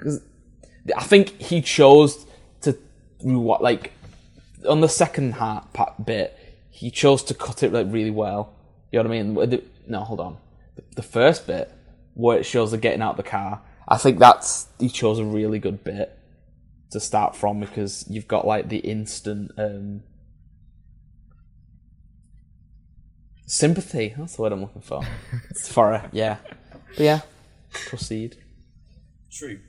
[0.00, 0.22] 'Cause
[0.96, 2.24] I think he chose
[2.62, 2.78] to
[3.20, 3.92] what like
[4.66, 6.34] on the second half part bit,
[6.70, 8.54] he chose to cut it like really well.
[8.90, 9.62] You know what I mean?
[9.86, 10.38] No, hold on.
[10.76, 11.70] The, the first bit
[12.16, 15.58] where it shows her getting out the car, I think that's he chose a really
[15.58, 16.18] good bit
[16.90, 20.02] to start from because you've got like the instant um
[23.46, 24.14] sympathy.
[24.16, 25.02] That's the word I'm looking for.
[25.50, 26.38] It's for her, yeah.
[26.96, 27.20] But yeah,
[27.70, 28.36] proceed.
[29.30, 29.60] True.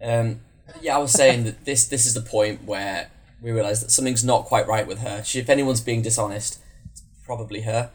[0.00, 0.40] Um,
[0.80, 3.10] yeah, I was saying that this this is the point where
[3.42, 5.24] we realise that something's not quite right with her.
[5.24, 6.60] She, if anyone's being dishonest,
[6.92, 7.90] it's probably her.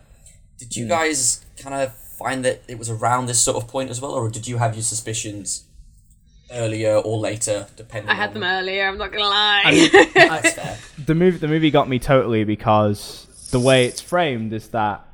[0.58, 1.94] Did you guys kind of
[2.24, 4.76] find that it was around this sort of point as well, or did you have
[4.76, 5.66] your suspicions
[6.52, 8.10] earlier or later, depending?
[8.10, 8.34] I had on...
[8.36, 8.88] them earlier.
[8.88, 9.90] I'm not gonna lie.
[10.14, 10.78] That's fair.
[11.06, 15.06] the movie the movie got me totally because the way it's framed is that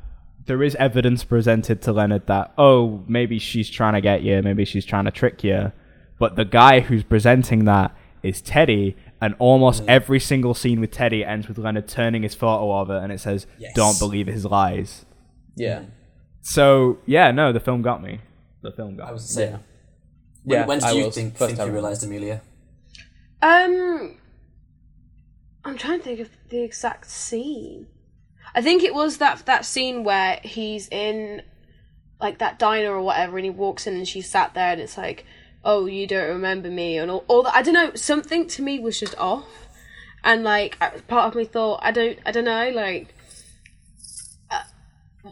[0.46, 4.66] there is evidence presented to Leonard that oh maybe she's trying to get you maybe
[4.66, 5.72] she's trying to trick you
[6.20, 9.90] but the guy who's presenting that is Teddy and almost mm.
[9.90, 13.46] every single scene with Teddy ends with Leonard turning his photo over and it says
[13.58, 13.74] Yes.
[13.76, 15.06] don't believe his lies
[15.56, 15.84] Yeah.
[16.56, 18.20] So yeah no the film got me
[18.62, 19.28] the film got I was me.
[19.28, 19.52] the same.
[19.52, 19.60] Yeah.
[20.44, 21.16] When, Yeah, when did I you was.
[21.16, 22.42] think, First think you realised, Amelia?
[23.42, 24.18] Um,
[25.66, 27.88] I'm trying to think of the exact scene.
[28.56, 31.42] I think it was that that scene where he's in
[32.22, 34.98] like that diner or whatever, and he walks in and she's sat there, and it's
[34.98, 35.26] like,
[35.64, 37.54] "Oh, you don't remember me," and all, all that.
[37.56, 37.94] I don't know.
[37.94, 39.48] Something to me was just off,
[40.24, 43.14] and like part of me thought, I don't, I don't know, like.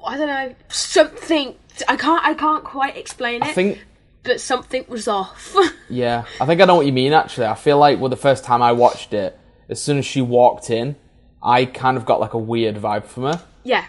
[0.03, 1.55] I don't know something.
[1.87, 2.25] I can't.
[2.25, 3.49] I can't quite explain it.
[3.49, 3.85] I think
[4.25, 5.55] but something was off.
[5.87, 7.13] Yeah, I think I know what you mean.
[7.13, 9.37] Actually, I feel like well, the first time I watched it,
[9.69, 10.95] as soon as she walked in,
[11.43, 13.41] I kind of got like a weird vibe from her.
[13.63, 13.85] yeah,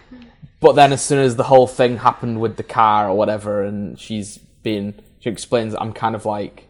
[0.59, 3.99] But then, as soon as the whole thing happened with the car or whatever, and
[3.99, 6.69] she's been, she explains, I'm kind of like,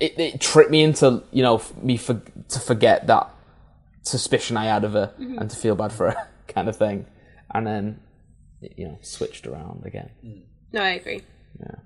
[0.00, 3.28] it, it tricked me into you know me for, to forget that
[4.00, 5.38] suspicion I had of her mm-hmm.
[5.38, 7.04] and to feel bad for her kind of thing,
[7.54, 8.00] and then
[8.60, 10.10] it, you know switched around again.
[10.72, 11.22] no, I agree.
[11.60, 11.76] Yeah,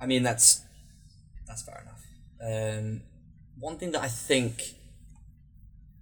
[0.00, 0.62] I mean, that's
[1.46, 2.02] that's fair enough.
[2.78, 3.02] Um,
[3.58, 4.74] one thing that I think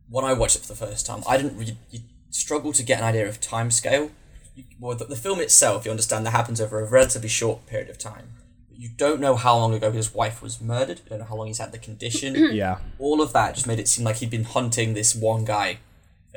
[0.09, 2.99] when I watched it for the first time, I didn't really you struggle to get
[2.99, 4.11] an idea of time scale.
[4.55, 7.89] You, well, the, the film itself, you understand that happens over a relatively short period
[7.91, 8.31] of time.
[8.77, 11.01] You don't know how long ago his wife was murdered.
[11.05, 12.35] You don't know how long he's had the condition.
[12.55, 12.79] Yeah.
[12.99, 15.94] All of that just made it seem like he'd been hunting this one guy for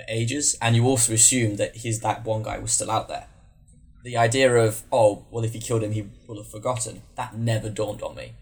[0.08, 3.28] ages, and you also assume that his that one guy was still out there.
[4.04, 7.02] The idea of oh well, if he killed him, he will have forgotten.
[7.16, 8.34] That never dawned on me.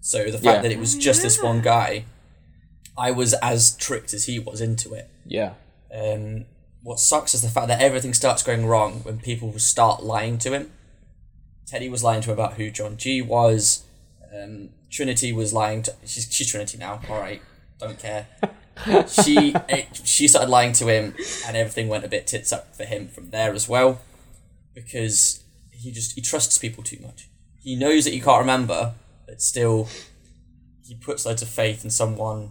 [0.00, 0.62] So the fact Yeah.
[0.62, 2.04] that it was just this one guy,
[2.96, 5.10] I was as tricked as he was into it.
[5.26, 5.54] Yeah,
[5.94, 6.44] Um,
[6.82, 10.52] what sucks is the fact that everything starts going wrong when people start lying to
[10.52, 10.72] him.
[11.66, 13.82] Teddy was lying to him about who John G was.
[14.32, 17.00] Um, Trinity was lying to she's, she's Trinity now.
[17.10, 17.42] All right,
[17.80, 18.26] don't care.
[19.08, 21.14] she eh, she started lying to him,
[21.46, 24.00] and everything went a bit tits up for him from there as well,
[24.74, 27.28] because he just he trusts people too much.
[27.62, 28.94] He knows that you can't remember,
[29.26, 29.88] but still,
[30.86, 32.50] he puts loads of faith in someone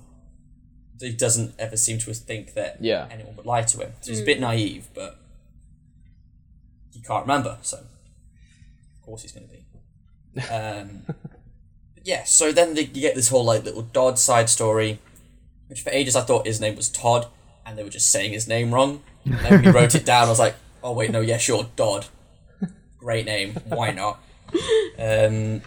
[0.99, 3.07] he doesn't ever seem to think that Yeah.
[3.11, 3.93] anyone would lie to him.
[4.01, 5.19] So he's a bit naive, but
[6.91, 10.53] he can't remember, so of course he's going to be.
[10.53, 11.05] Um,
[12.03, 14.99] yeah, so then the, you get this whole like little Dodd side story,
[15.67, 17.27] which for ages I thought his name was Todd,
[17.65, 19.01] and they were just saying his name wrong.
[19.25, 21.37] And then when he wrote it down, I was like, oh wait, no, yes, yeah,
[21.37, 22.07] sure, Dodd.
[22.97, 24.19] Great name, why not?
[24.97, 25.61] Um,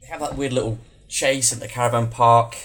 [0.00, 0.78] they have that weird little
[1.08, 2.56] chase in the caravan park.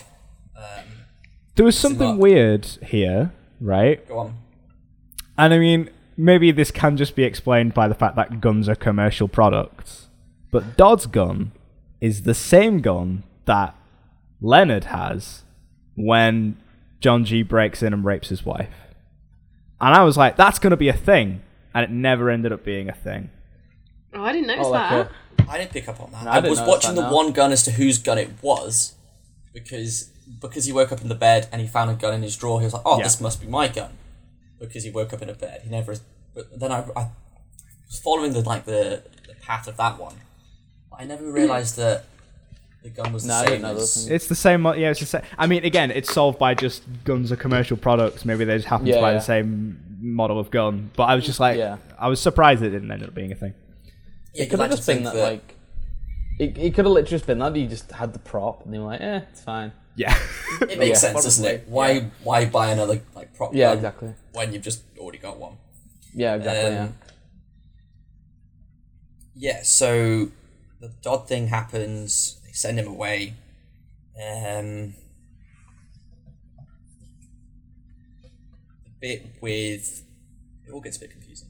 [1.56, 4.08] There was something weird here, right?
[4.08, 4.38] Go on.
[5.38, 8.76] And I mean, maybe this can just be explained by the fact that guns are
[8.76, 10.08] commercial products.
[10.52, 11.52] But Dodd's gun
[12.00, 13.76] is the same gun that
[14.40, 15.44] Leonard has
[16.00, 16.58] when
[17.02, 18.70] John G breaks in and rapes his wife.
[19.82, 21.42] And I was like, that's going to be a thing.
[21.74, 23.30] And it never ended up being a thing.
[24.14, 25.12] Oh, I didn't notice Oh, like that.
[25.48, 26.28] a- I didn't pick up on that.
[26.28, 27.14] I I, was watching the no.
[27.14, 28.94] one gun as to whose gun it was
[29.54, 32.36] because because he woke up in the bed and he found a gun in his
[32.38, 32.60] drawer.
[32.60, 33.04] He was like, "Oh, Yeah.
[33.04, 33.92] this must be my gun,"
[34.60, 35.62] because he woke up in a bed.
[35.64, 35.96] He never.
[36.36, 37.08] But then I, I
[37.88, 40.16] was following the like the, the path of that one.
[40.98, 42.06] I never realized that
[42.84, 43.48] the gun was the No, I same.
[43.48, 44.10] didn't know as- those things.
[44.10, 44.62] It's the same.
[44.62, 45.22] mo- Yeah, it's the same.
[45.38, 48.26] I mean, again, it's solved by just guns are commercial products.
[48.26, 49.18] Maybe they just happen to buy yeah.
[49.18, 50.92] the same model of gun.
[50.96, 51.78] But I was just like, Yeah.
[51.98, 53.54] I was surprised it didn't end up being a thing.
[54.34, 55.56] Yeah, It you could have just been think that, like,
[56.40, 58.80] it, it could have literally just been that you just had the prop and they
[58.80, 59.74] were like, eh, it's fine.
[59.96, 60.18] Yeah.
[60.62, 61.66] it makes Yeah, sense, doesn't it?
[61.68, 62.06] Why yeah.
[62.24, 64.14] why buy another like prop Yeah, gun exactly.
[64.32, 65.58] when you've just already got one?
[66.16, 66.78] Yeah, exactly.
[66.78, 66.96] Um,
[69.36, 70.30] yeah, so
[70.80, 72.39] the Dodd thing happens.
[72.50, 73.36] They send him away.
[74.18, 74.96] Um,
[78.84, 80.04] the bit with
[80.68, 81.50] it all gets a bit confusing.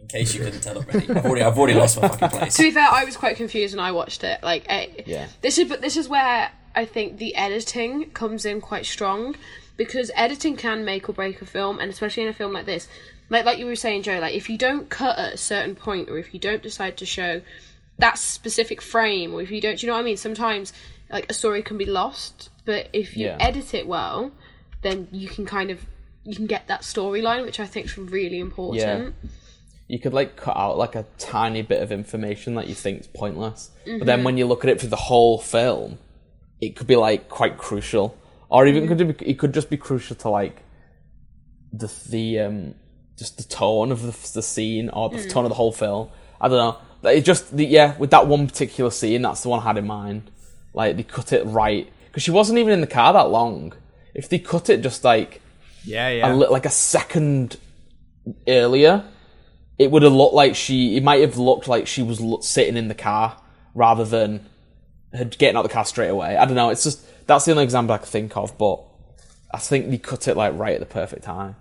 [0.00, 2.56] In case you couldn't tell already, I've already I've already lost my fucking place.
[2.56, 4.42] To be fair, I was quite confused when I watched it.
[4.42, 5.26] Like, eh, Yeah.
[5.42, 9.36] this is but this is where I think the editing comes in quite strong
[9.76, 12.88] because editing can make or break a film, and especially in a film like this.
[13.28, 14.20] Like like you were saying, Joe.
[14.20, 17.06] Like if you don't cut at a certain point, or if you don't decide to
[17.06, 17.42] show
[17.98, 20.16] that specific frame, or if you don't, do you know what I mean?
[20.16, 20.72] Sometimes
[21.10, 23.36] like a story can be lost, but if you Yeah.
[23.40, 24.32] edit it well,
[24.82, 25.86] then you can kind of
[26.26, 29.14] you can get that storyline, which I think is really important.
[29.22, 29.30] Yeah.
[29.86, 33.06] you could like cut out like a tiny bit of information that you think is
[33.06, 34.24] pointless, but then mm-hmm.
[34.24, 35.98] when you look at it through the whole film,
[36.58, 38.16] it could be like quite crucial,
[38.48, 38.88] or even mm-hmm.
[38.88, 40.62] could it, be, it could just be crucial to like
[41.70, 42.74] the the um
[43.18, 45.30] just the tone of the, the scene or the mm.
[45.30, 46.08] tone of the whole film.
[46.40, 46.78] I don't know.
[47.06, 49.86] It just the, yeah with that one particular scene, that's the one I had in
[49.86, 50.30] mind.
[50.72, 53.72] Like they cut it right because she wasn't even in the car that long.
[54.14, 55.40] If they cut it just like
[55.84, 56.34] Yeah, a yeah.
[56.34, 57.56] li- like a second
[58.46, 59.04] earlier,
[59.78, 60.96] it would have looked like she.
[60.96, 63.40] It might have looked like she was sitting in the car
[63.74, 64.46] rather than
[65.12, 66.36] her getting out of the car straight away.
[66.36, 66.70] I don't know.
[66.70, 68.56] It's just that's the only example I can think of.
[68.56, 68.80] But
[69.52, 71.56] I think they cut it like right at the perfect time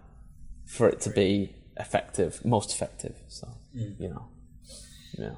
[0.65, 3.15] for it to be effective, most effective.
[3.27, 3.99] So mm.
[3.99, 4.27] you know,
[5.17, 5.35] yeah,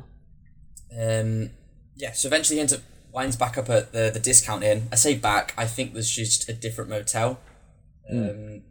[0.98, 1.52] Um,
[1.96, 4.88] yeah, so eventually he ends up winds back up at the the discount inn.
[4.92, 7.40] I say back, I think there's just a different motel.
[8.12, 8.62] Um,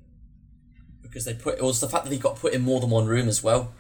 [1.02, 3.06] because they put it was the fact that he got put in more than one
[3.06, 3.72] room as well.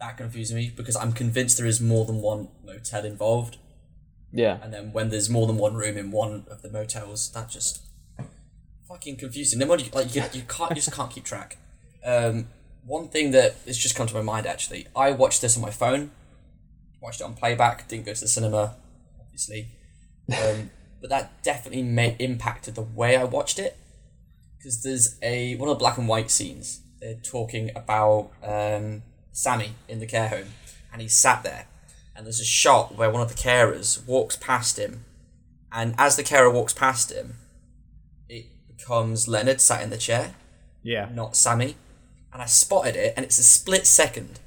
[0.00, 3.58] That confused me because I'm convinced there is more than one motel involved.
[4.32, 4.58] Yeah.
[4.62, 7.82] And then when there's more than one room in one of the motels, that just
[8.88, 9.58] fucking confusing.
[9.58, 11.58] Then when you like you, you can't you just can't keep track.
[12.04, 12.48] Um,
[12.84, 15.70] one thing that has just come to my mind actually, I watched this on my
[15.70, 16.10] phone,
[17.02, 18.76] watched it on playback, didn't go to the cinema,
[19.20, 19.68] obviously,
[20.30, 23.76] um, but that definitely may impacted the way I watched it
[24.56, 26.80] because there's a one of the black and white scenes.
[27.00, 30.46] They're talking about um, Sammy in the care home,
[30.92, 31.66] and he's sat there,
[32.14, 35.04] and there's a shot where one of the carers walks past him,
[35.72, 37.34] and as the carer walks past him,
[38.28, 40.34] it becomes Leonard sat in the chair,
[40.84, 41.08] Yeah.
[41.12, 41.74] not Sammy,
[42.32, 44.38] and I spotted it, and it's a split second,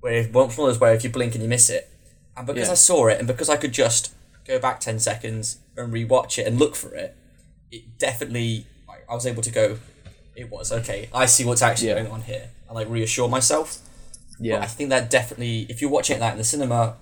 [0.00, 1.88] where if, one of those where if you blink and you miss it,
[2.36, 2.72] and because Yeah.
[2.72, 4.12] I saw it, and because I could just
[4.46, 7.16] go back ten seconds and rewatch it and look for it,
[7.70, 9.78] it definitely like, I was able to go.
[10.34, 11.08] It was okay.
[11.12, 12.00] I see what's actually Yeah.
[12.00, 13.78] going on here, and like reassure myself.
[14.40, 14.56] Yeah.
[14.58, 16.96] But I think that definitely, if you're watching that in the cinema,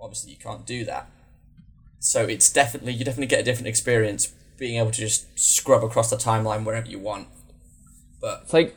[0.00, 1.08] obviously you can't do that.
[1.98, 6.08] So it's definitely you definitely get a different experience being able to just scrub across
[6.10, 7.28] the timeline wherever you want.
[8.20, 8.74] But It's like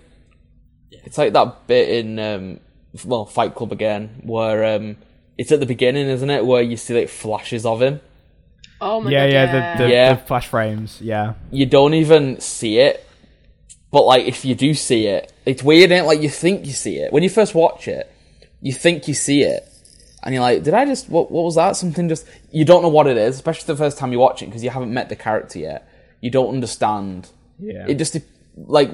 [0.91, 2.59] it's like that bit in um,
[3.05, 4.97] well Fight Club again where um,
[5.39, 8.01] it's at the beginning, isn't it, where you see like flashes of him.
[8.81, 9.33] Oh my Yeah, god.
[9.33, 9.45] yeah,
[9.77, 10.13] the, the, Yeah.
[10.13, 10.99] the flash frames.
[11.01, 11.33] Yeah.
[11.51, 13.07] You don't even see it,
[13.91, 15.91] but like if you do see it, it's weird.
[15.91, 16.07] Ain't it?
[16.07, 18.11] like you think you see it when you first watch it.
[18.61, 19.61] You think you see it,
[20.23, 21.31] and you're like, "Did I just what?
[21.31, 21.77] What was that?
[21.77, 24.47] Something just you don't know what it is, especially the first time you watch it
[24.47, 25.87] because you haven't met the character yet.
[26.19, 27.29] You don't understand.
[27.57, 27.85] Yeah.
[27.87, 28.17] It just
[28.57, 28.91] like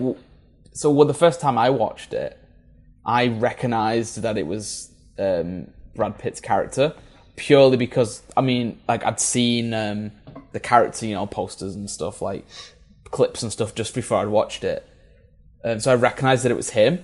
[0.74, 0.92] so.
[0.92, 2.38] Well, the first time I watched it,
[3.04, 6.94] I recognized that it was um, Brad Pitt's character
[7.36, 10.12] purely because I mean, like I'd seen um,
[10.52, 12.46] the character, you know, posters and stuff, like
[13.06, 14.88] clips and stuff, just before I'd watched it,
[15.64, 17.04] um, so I recognized that it was him.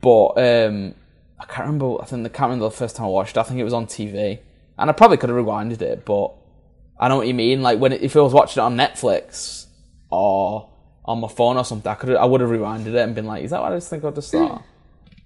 [0.00, 0.94] But um,
[1.38, 2.02] I can't remember.
[2.02, 3.40] I think I can't remember the first time I watched it.
[3.40, 4.40] I think it was on TV,
[4.76, 6.32] and I probably could have rewinded it, but
[6.98, 7.62] I know what you mean.
[7.62, 9.66] Like when it, if I was watching it on Netflix
[10.10, 10.68] or
[11.04, 13.44] on my phone or something, I could I would have rewinded it and been like,
[13.44, 14.62] "Is that what I just think of the start?"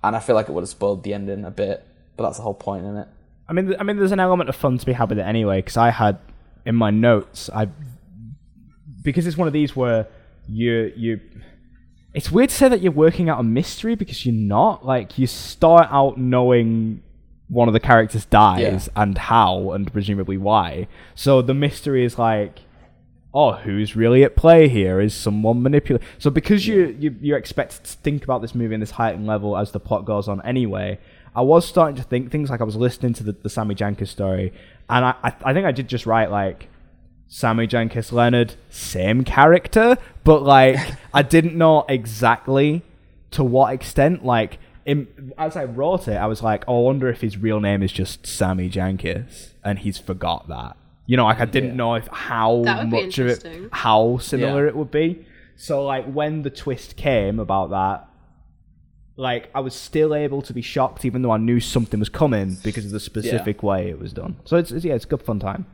[0.04, 1.86] and I feel like it would have spoiled the ending a bit.
[2.16, 3.08] But that's the whole point in it.
[3.48, 5.58] I mean, I mean, there's an element of fun to be had with it anyway.
[5.58, 6.18] Because I had
[6.64, 7.68] in my notes, I
[9.02, 10.06] because it's one of these where
[10.48, 11.20] you you.
[12.14, 14.84] It's weird to say that you're working out a mystery because you're not.
[14.84, 17.02] Like you start out knowing
[17.48, 20.88] one of the characters dies and how and presumably why.
[21.14, 22.60] So the mystery is like,
[23.34, 25.00] oh, who's really at play here?
[25.00, 26.06] Is someone manipulating?
[26.18, 29.56] So because you, you you're expected to think about this movie in this heightened level
[29.56, 30.98] as the plot goes on anyway,
[31.34, 34.08] I was starting to think things like I was listening to the, the Sammy Jankis
[34.08, 34.52] story,
[34.88, 36.68] and I, I I think I did just write like
[37.28, 40.76] Sammy Jankis Leonard, same character, but like
[41.14, 42.82] I didn't know exactly
[43.32, 44.24] to what extent.
[44.24, 47.60] Like in, as I wrote it, I was like, oh, I wonder if his real
[47.60, 50.76] name is just Sammy Jankis, and he's forgot that.
[51.06, 51.76] You know, like I didn't Yeah.
[51.76, 54.68] know if how That would be much of it, how similar Yeah.
[54.68, 55.24] it would be.
[55.56, 58.08] So like when the twist came about that,
[59.16, 62.56] like I was still able to be shocked, even though I knew something was coming
[62.62, 64.36] because of the specific way it was done.
[64.44, 65.66] So it's, it's yeah, it's a good fun time.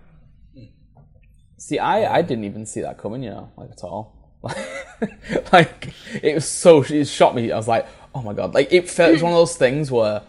[1.56, 4.14] See, I, I didn't even see that coming, you know, like at all.
[5.52, 7.50] like it was so it shot me.
[7.50, 8.54] I was like, oh my god!
[8.54, 10.22] Like it felt it was one of those things where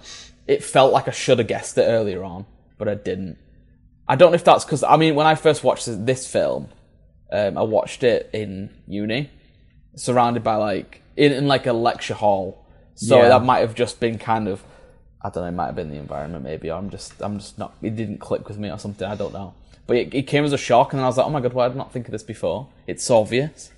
[0.47, 2.47] it felt like I should have guessed it earlier on,
[2.79, 3.37] but I didn't.
[4.07, 6.69] I don't know if that's because I mean, when I first watched this, this film,
[7.31, 9.29] um, I watched it in uni,
[9.95, 12.65] surrounded by like in, in like a lecture hall.
[12.99, 13.29] So Yeah.
[13.29, 14.61] that might have just been kind of
[15.21, 16.69] I don't know, it might have been the environment maybe.
[16.69, 19.33] Or I'm just I'm just not it didn't click with me or something, I don't
[19.33, 19.53] know.
[19.87, 21.53] But it, it came as a shock and then I was like, Oh my god,
[21.53, 22.67] why did I not think of this before?
[22.87, 23.71] It's so obvious.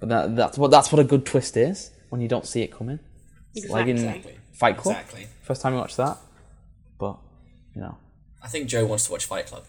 [0.00, 2.72] But that, that's what that's what a good twist is when you don't see it
[2.72, 3.00] coming.
[3.68, 4.22] Like in
[4.52, 4.96] Fight Club.
[4.96, 5.26] Exactly.
[5.42, 6.16] First time you watch that.
[6.98, 7.18] But
[7.74, 7.96] you know.
[8.42, 9.64] I think Joe wants to watch Fight Club.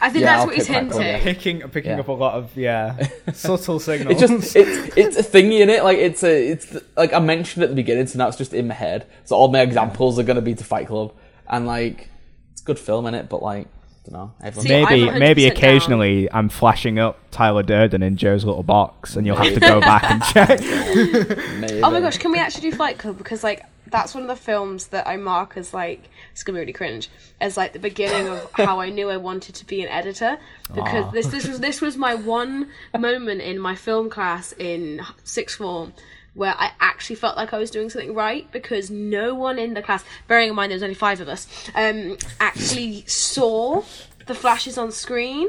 [0.00, 1.06] I think Yeah, that's I'll what he's pick that one, hinting.
[1.18, 1.22] yeah.
[1.22, 2.00] Picking picking Yeah.
[2.00, 4.22] up a lot of yeah subtle signals.
[4.22, 5.82] It's just it's it's a thingy in it.
[5.82, 8.68] Like it's a it's like I mentioned at the beginning, so now it's just in
[8.68, 9.06] my head.
[9.24, 11.12] So all my examples are gonna be to Fight Club,
[11.48, 12.08] and like
[12.52, 14.32] it's a good film in it, but like I don't know.
[14.42, 15.52] Everyone See, maybe I'm 100% maybe down.
[15.52, 19.80] occasionally I'm flashing up Tyler Durden in Joe's little box, and you'll have to go
[19.80, 20.60] back and check.
[21.58, 21.82] maybe.
[21.82, 23.18] Oh my gosh, can we actually do Fight Club?
[23.18, 26.60] Because like that's one of the films that I mark as like it's gonna be
[26.60, 27.08] really cringe
[27.40, 30.38] as like the beginning of how I knew I wanted to be an editor
[30.74, 35.58] because this this was this was my one moment in my film class in sixth
[35.58, 35.92] form
[36.34, 39.82] where I actually felt like I was doing something right because no one in the
[39.82, 43.82] class, bearing in mind there was only five of us, um, actually saw
[44.26, 45.48] the flashes on screen.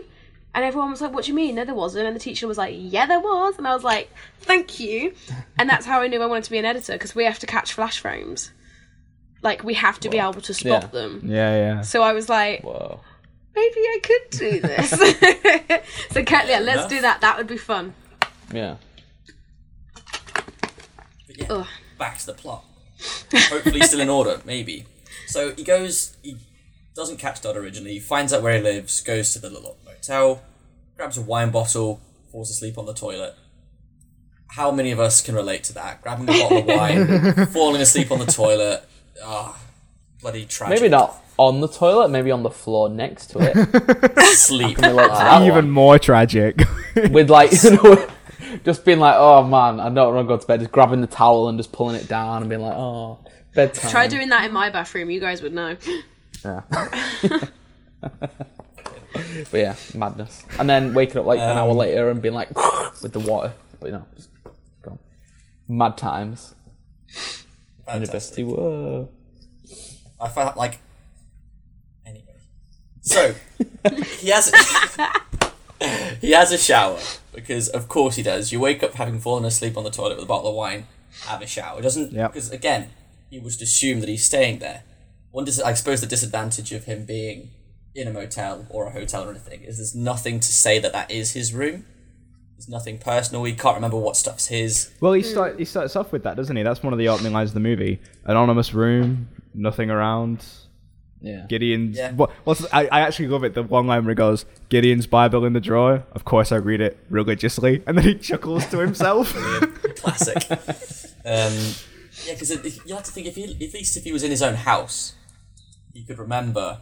[0.56, 1.56] And everyone was like, What do you mean?
[1.56, 2.06] No, there wasn't.
[2.06, 3.58] And the teacher was like, Yeah, there was.
[3.58, 4.12] And I was like,
[4.42, 5.14] Thank you.
[5.58, 7.46] And that's how I knew I wanted to be an editor because we have to
[7.48, 8.52] catch flash frames.
[9.42, 10.88] Like, we have to be able to spot Yeah.
[10.88, 11.22] them.
[11.26, 11.82] Yeah, yeah.
[11.82, 13.00] So I was like, Whoa.
[13.56, 14.90] Maybe I could do this.
[16.12, 16.90] so, Kat, yeah, let's enough.
[16.90, 17.22] do that.
[17.22, 17.94] That would be fun.
[18.52, 18.78] Yeah.
[21.28, 21.68] But yeah, Ugh.
[21.98, 22.64] back to the plot.
[23.34, 24.86] Hopefully, still in order, maybe.
[25.28, 26.16] So he goes.
[26.22, 26.38] He
[26.96, 27.94] doesn't catch Dodd originally.
[27.94, 29.02] He Finds out where he lives.
[29.02, 30.42] Goes to the little motel.
[30.98, 32.02] Grabs a wine bottle.
[32.32, 33.36] Falls asleep on the toilet.
[34.50, 36.02] How many of us can relate to that?
[36.02, 38.84] Grabbing a bottle of wine, falling asleep on the toilet.
[39.24, 39.60] Ah,
[40.22, 40.80] bloody tragic.
[40.80, 44.20] Maybe not on the toilet, maybe on the floor next to it.
[44.36, 44.78] sleep.
[44.78, 45.70] relate to that Even one.
[45.72, 46.62] more tragic.
[46.96, 48.08] With like, you know,
[48.64, 50.60] just being like, oh man, I don't want to go to bed.
[50.60, 53.20] Just grabbing the towel and just pulling it down and being like, oh,
[53.56, 53.90] bedtime.
[53.90, 55.10] Try doing that in my bathroom.
[55.10, 55.78] You guys would know.
[56.46, 56.62] Yeah.
[59.14, 60.44] But yeah, madness.
[60.60, 62.50] And then waking up like an hour Um, later and being like
[63.02, 63.54] with the water.
[63.80, 64.30] But you know, just
[64.82, 64.98] go.
[65.68, 66.56] Mad times.
[67.86, 67.94] Fantastic.
[67.94, 68.44] University.
[68.44, 69.10] Whoa.
[70.20, 70.80] I felt like.
[72.06, 72.36] Anyway,
[73.02, 73.36] so
[74.20, 74.52] he has
[76.22, 77.00] he has a shower
[77.34, 78.52] because of course he does.
[78.52, 80.88] You wake up having fallen asleep on the toilet with a bottle of wine,
[81.26, 81.82] have a shower.
[81.82, 82.34] Doesn't Yep.
[82.34, 82.90] because again
[83.30, 84.84] you would just assume that he's staying there.
[85.32, 87.50] One dis- I suppose the disadvantage of him being
[87.96, 91.12] in a motel or a hotel or anything is there's nothing to say that that
[91.12, 91.86] is his room.
[92.58, 93.44] There's nothing personal.
[93.44, 94.92] He can't remember what stuff's his.
[95.02, 96.64] well, he start he starts off with that, doesn't he?
[96.64, 98.00] That's one of the opening lines of the movie.
[98.26, 100.46] Anonymous room, nothing around.
[101.22, 101.46] Yeah.
[101.48, 101.98] Gideon's.
[101.98, 102.12] Yeah.
[102.12, 102.32] What?
[102.44, 102.66] What's?
[102.74, 103.54] I, I actually love it.
[103.54, 106.82] The one line where he goes, "Gideon's Bible in the drawer." Of course, I read
[106.82, 109.34] it religiously, and then he chuckles to himself.
[109.96, 110.52] classic.
[111.26, 111.54] um,
[112.26, 114.42] yeah, because you have to think if he, at least if he was in his
[114.42, 115.16] own house,
[115.94, 116.82] he could remember.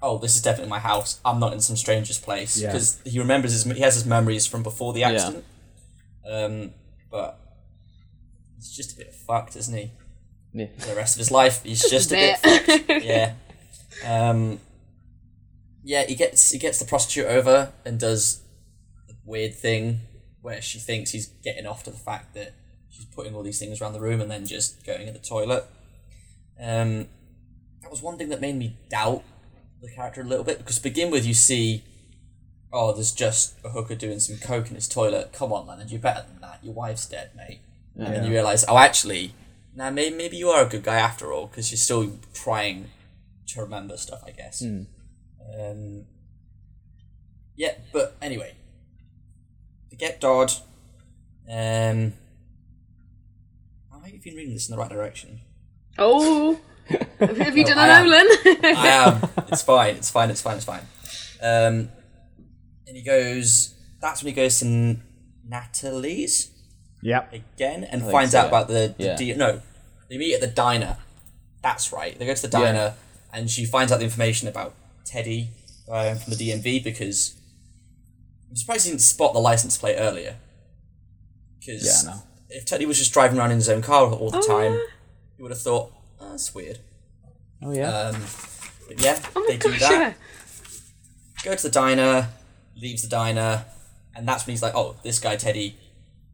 [0.00, 1.20] Oh, this is definitely my house.
[1.24, 2.68] I'm not in some stranger's place Yeah.
[2.72, 5.44] because he remembers his he has his memories from before the accident.
[6.24, 6.44] Yeah.
[6.44, 6.70] Um,
[7.10, 7.40] but
[8.56, 9.90] he's just a bit fucked, isn't he?
[10.52, 10.66] Yeah.
[10.86, 12.86] The rest of his life, he's just a bit bit.
[12.86, 13.04] fucked.
[13.04, 13.32] Yeah.
[14.06, 14.60] Um,
[15.82, 18.42] yeah, he gets he gets the prostitute over and does
[19.08, 20.00] the weird thing
[20.42, 22.52] where she thinks he's getting off to the fact that
[22.90, 25.64] she's putting all these things around the room and then just going in the toilet.
[26.60, 27.08] Um,
[27.82, 29.22] that was one thing that made me doubt
[29.80, 31.84] the character a little bit because to begin with you see,
[32.72, 35.32] oh, there's just a hooker doing some coke in his toilet.
[35.32, 36.60] Come on, Leonard, you're better than that.
[36.62, 37.60] Your wife's dead, mate.
[37.96, 39.34] And then you realise, oh, actually,
[39.74, 42.90] now maybe, maybe you are a good guy after all because you're still trying
[43.48, 44.62] to remember stuff, I guess.
[44.62, 46.06] Um,
[47.56, 48.54] yeah, but anyway,
[49.90, 50.52] to get Dodd,
[51.50, 52.12] um,
[53.92, 55.40] I might have been reading this in the right direction.
[55.98, 56.60] Oh,
[57.20, 58.04] have you done I a am.
[58.06, 58.26] Nolan?
[58.76, 58.86] I
[59.22, 59.28] am.
[59.52, 59.96] It's fine.
[59.96, 60.30] It's fine.
[60.30, 60.56] It's fine.
[60.56, 60.82] It's fine.
[61.42, 61.88] Um,
[62.86, 63.74] and he goes.
[64.00, 64.96] That's when he goes to
[65.48, 66.50] Natalie's
[67.02, 67.32] yep.
[67.32, 68.48] again and think finds so, out yeah.
[68.48, 69.16] about the, the Yeah.
[69.16, 69.60] di- no.
[70.08, 70.98] They meet at the diner.
[71.62, 72.16] That's right.
[72.18, 72.64] They go to the Yeah.
[72.72, 72.94] diner
[73.32, 74.74] and she finds out the information about
[75.04, 75.48] Teddy
[75.90, 77.34] uh, from the DMV because
[78.48, 80.36] I'm surprised he didn't spot the license plate earlier.
[81.58, 82.22] Because Yeah, I know.
[82.50, 84.80] if Teddy was just driving around in his own car all the Oh, time, yeah.
[85.36, 85.97] he would have thought, oh,
[86.38, 86.78] that's weird.
[87.62, 87.90] Oh yeah.
[87.90, 88.22] Um,
[88.86, 90.12] but yeah, oh they my do that yeah.
[91.44, 92.28] go to the diner,
[92.76, 93.64] leaves the diner,
[94.14, 95.76] and that's when he's like, "Oh, this guy Teddy."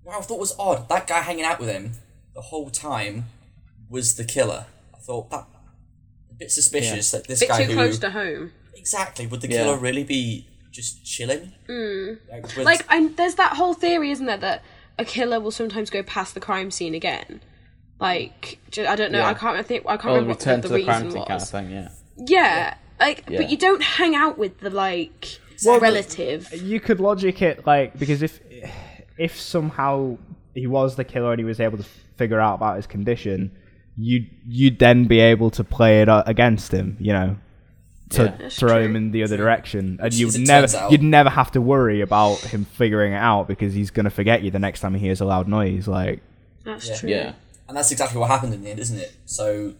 [0.02, 0.88] What I thought was odd.
[0.90, 1.92] That guy hanging out with him
[2.34, 3.24] the whole time
[3.88, 4.66] was the killer.
[4.94, 5.46] I thought that
[6.30, 8.52] a bit suspicious that this Bit guy too who close to home.
[8.74, 9.62] exactly would the Yeah.
[9.64, 11.52] killer really be just chilling?
[11.68, 12.18] Mm.
[12.30, 12.86] Like, with- Like,
[13.16, 14.62] there's that whole theory, isn't there, that
[14.98, 17.40] a killer will sometimes go past the crime scene again.
[18.00, 19.20] Like, I don't know.
[19.20, 19.28] Yeah.
[19.28, 19.84] I can't think.
[19.86, 21.14] I can't or remember return what to the, the reason was.
[21.28, 21.70] kind of thing.
[21.70, 21.88] Yeah.
[22.16, 23.38] Yeah, like, Yeah.
[23.42, 26.52] but you don't hang out with the like Well, relative.
[26.52, 28.40] You could logic it like because if
[29.18, 30.18] if somehow
[30.54, 31.84] he was the killer and he was able to
[32.16, 33.50] figure out about his condition,
[33.96, 36.96] you you'd then be able to play it against him.
[37.00, 37.36] You know.
[38.10, 38.48] To Yeah.
[38.50, 38.84] Throw true.
[38.84, 42.64] him in the other direction, and you'd never you'd never have to worry about him
[42.66, 45.48] figuring it out because he's gonna forget you the next time he hears a loud
[45.48, 45.88] noise.
[45.88, 46.20] Like,
[46.64, 46.96] That's Yeah.
[46.96, 47.08] true.
[47.10, 47.32] Yeah.
[47.68, 49.14] And that's exactly what happened in the end, isn't it?
[49.24, 49.74] So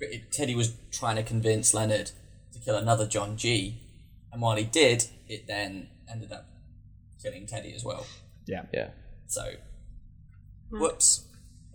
[0.00, 2.10] it, Teddy was trying to convince Leonard
[2.52, 3.80] to kill another John G,
[4.32, 6.46] and while he did, it then ended up
[7.22, 8.06] killing Teddy as well.
[8.46, 8.90] yeah, Yeah.
[9.26, 9.52] So,
[10.70, 11.26] whoops.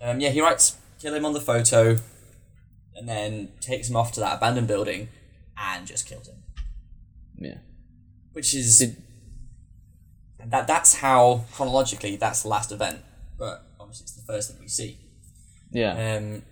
[0.02, 1.98] Um, yeah, he writes kill him on the photo,
[2.96, 5.10] and then takes him off to that abandoned building,
[5.58, 6.44] and just kills him.
[7.38, 7.58] Yeah.
[8.34, 9.02] Which is Did-
[10.48, 13.00] that that's how chronologically that's the last event,
[13.38, 15.00] but obviously it's the first thing we see.
[15.72, 16.18] Yeah.
[16.18, 16.44] Um,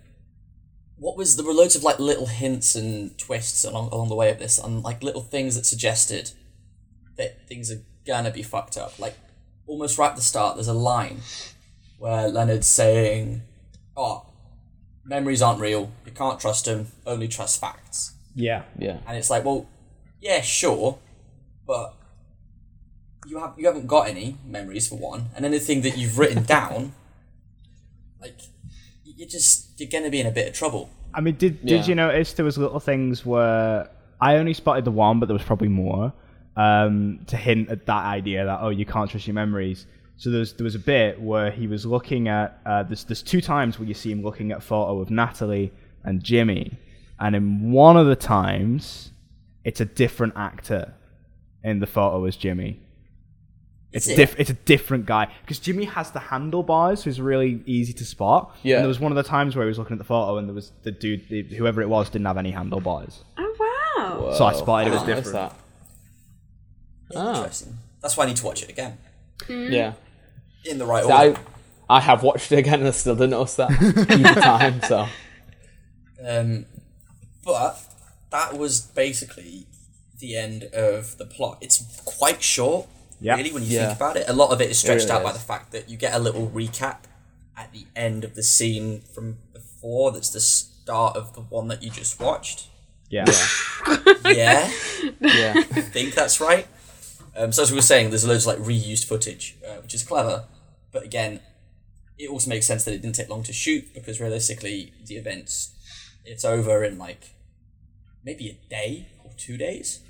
[0.96, 4.30] what was there were loads of like little hints and twists along along the way
[4.30, 6.30] of this, and like little things that suggested
[7.16, 8.98] that things are gonna be fucked up.
[8.98, 9.16] Like
[9.66, 11.20] almost right at the start, there's a line
[11.98, 13.42] where Leonard's saying,
[13.96, 14.26] "Oh,
[15.04, 15.90] memories aren't real.
[16.06, 16.88] You can't trust them.
[17.06, 18.62] Only trust facts." Yeah.
[18.78, 18.98] Yeah.
[19.06, 19.68] And it's like, well,
[20.20, 20.98] yeah, sure,
[21.66, 21.94] but
[23.26, 26.94] you have you haven't got any memories for one, and anything that you've written down,
[28.20, 28.38] like
[29.16, 30.90] you're just you're gonna be in a bit of trouble.
[31.12, 31.76] I mean, did Yeah.
[31.78, 33.88] did you notice there was little things where
[34.20, 36.12] I only spotted the one, but there was probably more
[36.56, 39.86] um, to hint at that idea that oh, you can't trust your memories.
[40.16, 43.40] So there's there was a bit where he was looking at uh, there's there's two
[43.40, 45.72] times where you see him looking at a photo of Natalie
[46.04, 46.72] and Jimmy,
[47.18, 49.10] and in one of the times,
[49.64, 50.94] it's a different actor
[51.64, 52.80] in the photo as Jimmy.
[53.94, 54.16] It's Is it?
[54.16, 58.54] diff- It's a different guy because Jimmy has the handlebars, who's really easy to spot.
[58.62, 58.76] Yeah.
[58.76, 60.48] And there was one of the times where he was looking at the photo, and
[60.48, 63.22] there was the dude, the, whoever it was, didn't have any handlebars.
[63.38, 63.54] Oh
[64.20, 64.32] wow.
[64.36, 65.32] So I spotted it was different.
[65.32, 65.54] that.
[67.16, 67.36] Ah.
[67.38, 67.78] Interesting.
[68.02, 68.98] That's why I need to watch it again
[69.48, 69.92] Yeah.
[70.64, 71.38] in the right See, order.
[71.88, 74.82] I, I have watched it again and I still didn't notice that either time.
[74.82, 75.06] So
[76.26, 76.66] Um,
[77.44, 77.78] but
[78.30, 79.66] that was basically
[80.18, 81.58] the end of the plot.
[81.60, 82.88] It's quite short,
[83.20, 83.36] Yeah.
[83.36, 83.86] really, when you Yeah.
[83.88, 84.28] think about it.
[84.28, 86.18] A lot of it is stretched really out by the fact that you get a
[86.18, 86.98] little recap
[87.56, 90.12] at the end of the scene from before.
[90.12, 92.66] That's the start of the one that you just watched.
[93.08, 93.24] Yeah.
[94.24, 94.70] Yeah,
[95.20, 95.62] yeah, I
[95.94, 96.66] think that's right.
[97.36, 100.02] Um, so as we were saying, there's loads of like reused footage, uh, which is
[100.02, 100.44] clever.
[100.92, 101.40] But again,
[102.18, 105.70] it also makes sense that it didn't take long to shoot because realistically, the events
[106.24, 107.34] it's over in like
[108.24, 110.00] maybe a day or two days.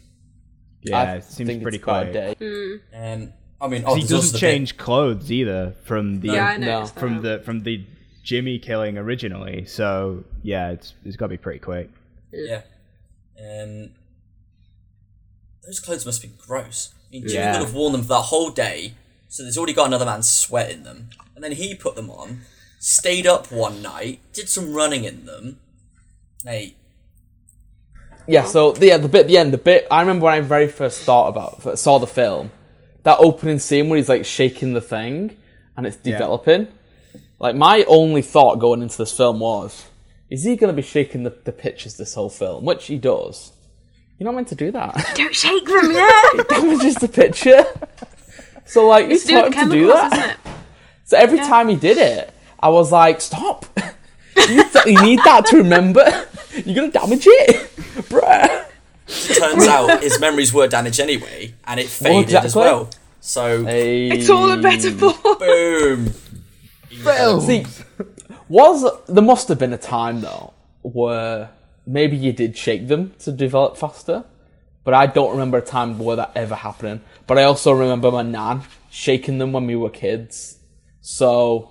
[0.85, 2.39] Yeah, I it seems think pretty it's about a quick.
[2.39, 2.81] day.
[2.95, 6.87] Um, I mean, oh, He doesn't the change clothes either from the yeah, I No.
[6.87, 7.85] from the from the
[8.23, 9.65] Jimmy killing originally.
[9.67, 11.91] So yeah, it's it's got to be pretty quick.
[12.31, 13.63] Bit, yeah.
[13.63, 13.91] Um,
[15.65, 16.93] those clothes must be gross.
[17.09, 17.53] I mean, Jimmy Yeah.
[17.59, 18.95] would have worn them for that whole day,
[19.29, 22.43] so there's already got another man's sweat in them, and then he put them on,
[22.79, 25.59] stayed up one night, did some running in them.
[26.45, 26.77] Mate,
[28.27, 30.41] Yeah, so the, yeah, the bit at the end, the bit I remember when I
[30.41, 32.51] very first thought about saw the film,
[33.03, 35.37] that opening scene where he's like shaking the thing
[35.77, 36.69] and it's developing.
[37.39, 39.85] Like my only thought going into this film was,
[40.31, 42.65] is he going to be shaking the, the pictures this whole film?
[42.65, 43.53] Which he does.
[44.19, 45.13] You're not meant to do that.
[45.17, 46.35] Don't shake them yet.
[46.35, 47.65] it damages the picture.
[48.65, 50.39] So like you taught him to do that.
[51.05, 53.67] So every time he did it, I was like, stop.
[54.37, 56.27] you, th- you need that to remember.
[56.65, 57.71] You're going to damage it.
[58.09, 58.67] Bruh.
[59.07, 62.63] turns out his memories were damaged anyway, and it faded as exactly.
[62.63, 62.91] well.
[63.21, 65.15] So, It's all a metaphor.
[65.39, 66.13] boom.
[67.41, 67.67] See,
[68.49, 70.53] was there must have been a time though
[70.83, 71.51] where
[71.87, 74.25] maybe you did shake them to develop faster,
[74.85, 77.01] but I don't remember a time where that ever happening.
[77.27, 80.59] But I also remember my nan shaking them when we were kids.
[81.01, 81.71] So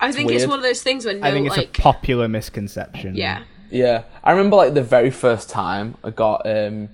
[0.00, 2.28] I think it's one of those things where no, I think it's like, a popular
[2.28, 3.14] misconception.
[3.14, 3.44] yeah.
[3.70, 6.88] Yeah, I remember like the very first time I got um,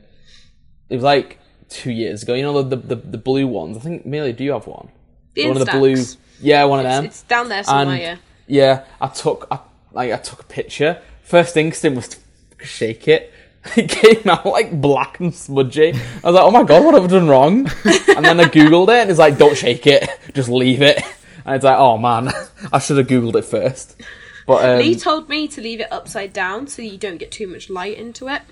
[0.88, 2.34] it was like two years ago.
[2.34, 3.76] You know the the, the, blue ones.
[3.76, 4.88] I think Amelia, do you have one?
[5.34, 6.04] The one of the blue.
[6.40, 7.06] Yeah, one of them.
[7.06, 7.96] It's down there somewhere.
[7.96, 8.16] yeah.
[8.46, 9.60] Yeah, I took I,
[9.92, 11.00] like I took a picture.
[11.22, 12.18] First instinct was to
[12.64, 13.32] shake it.
[13.76, 15.92] It came out like black and smudgy.
[15.92, 17.70] I was like, "Oh my god, what have I done wrong?"
[18.16, 21.00] And then I googled it, and it's like, "Don't shake it, just leave it."
[21.44, 22.32] And it's like, "Oh man,
[22.72, 24.00] I should have googled it first.
[24.46, 27.46] But um, Lee told me to leave it upside down so you don't get too
[27.46, 28.42] much light into it.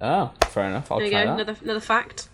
[0.00, 0.90] oh, fair enough.
[0.92, 1.40] I'll There you try go, that.
[1.40, 2.28] another another fact.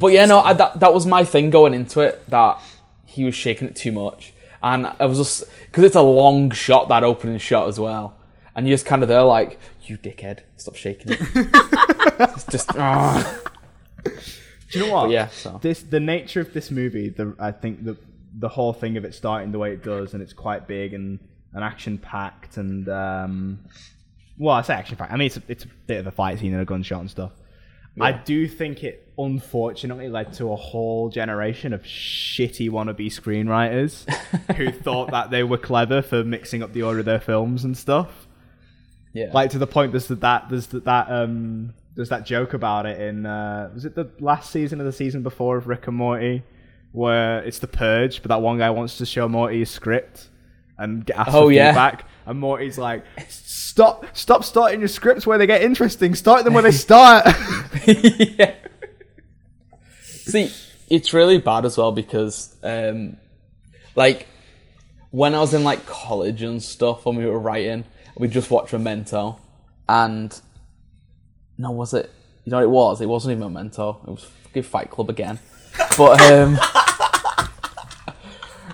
[0.00, 2.60] But yeah, no, I, that that was my thing going into it that
[3.04, 6.88] he was shaking it too much, and I was just because it's a long shot
[6.88, 8.16] that opening shot as well,
[8.56, 11.18] and you're just kind of there like, you dickhead, stop shaking it.
[11.34, 13.38] it's just ah.
[14.04, 14.10] Do
[14.78, 15.10] you know what?
[15.10, 15.58] yeah, so.
[15.60, 17.10] This the nature of this movie.
[17.10, 17.96] The I think the
[18.38, 21.18] the whole thing of it starting the way it does, and it's quite big and
[21.54, 23.60] and action packed, and um,
[24.38, 25.12] well, I say action packed.
[25.12, 27.10] I mean, it's a, it's a bit of a fight scene and a gunshot and
[27.10, 27.32] stuff.
[28.00, 34.08] I do think it unfortunately led to a whole generation of shitty wannabe screenwriters
[34.56, 37.76] who thought that they were clever for mixing up the order of their films and
[37.76, 38.26] stuff.
[39.12, 42.86] yeah, Like to the point there's that there's that, that um there's that joke about
[42.86, 45.96] it in uh was it the last season of the season before of Rick and
[45.96, 46.42] Morty
[46.92, 50.30] where it's the purge but that one guy wants to show Morty his script
[50.78, 51.70] and get asked Oh, for yeah.
[51.72, 56.54] feedback and Morty's like stop stop starting your scripts where they get interesting start them
[56.54, 57.26] where they start
[57.86, 58.54] yeah.
[60.02, 60.52] See,
[60.88, 63.16] it's really bad as well because, um,
[63.96, 64.26] like,
[65.10, 67.84] when I was in like college and stuff, when we were writing,
[68.16, 69.38] we just watched Memento,
[69.88, 70.38] and
[71.58, 72.10] no, was it?
[72.44, 73.00] You know what it was?
[73.00, 74.00] It wasn't even Memento.
[74.06, 75.38] It was fucking Fight Club again.
[75.98, 76.56] But um,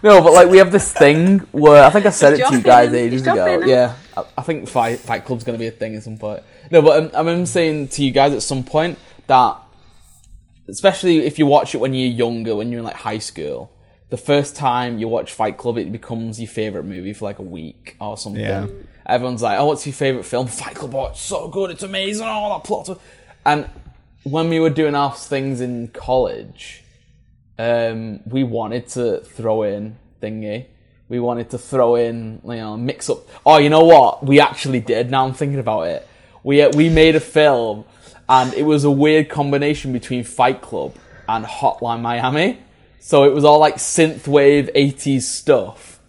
[0.02, 2.62] no, but like we have this thing where I think I said it to you
[2.62, 3.60] guys ages ago.
[3.64, 6.42] Yeah, I, I think Fight Fight Club's gonna be a thing at some point.
[6.70, 9.56] No, but um, I remember saying to you guys at some point that,
[10.68, 13.72] especially if you watch it when you're younger, when you're in like high school,
[14.10, 17.42] the first time you watch Fight Club, it becomes your favorite movie for like a
[17.42, 18.42] week or something.
[18.42, 18.66] Yeah.
[19.06, 20.94] Everyone's like, "Oh, what's your favorite film?" Fight Club.
[20.94, 21.70] Oh, it's so good.
[21.70, 22.26] It's amazing.
[22.28, 23.00] Oh, that plot.
[23.44, 23.68] And
[24.24, 26.84] when we were doing our things in college,
[27.58, 30.66] um, we wanted to throw in thingy.
[31.08, 33.18] We wanted to throw in, you know, mix up.
[33.44, 34.24] Oh, you know what?
[34.24, 35.10] We actually did.
[35.10, 36.06] Now I'm thinking about it.
[36.44, 37.84] We uh, we made a film,
[38.28, 40.94] and it was a weird combination between Fight Club
[41.28, 42.58] and Hotline Miami.
[43.00, 46.00] So it was all like synthwave '80s stuff.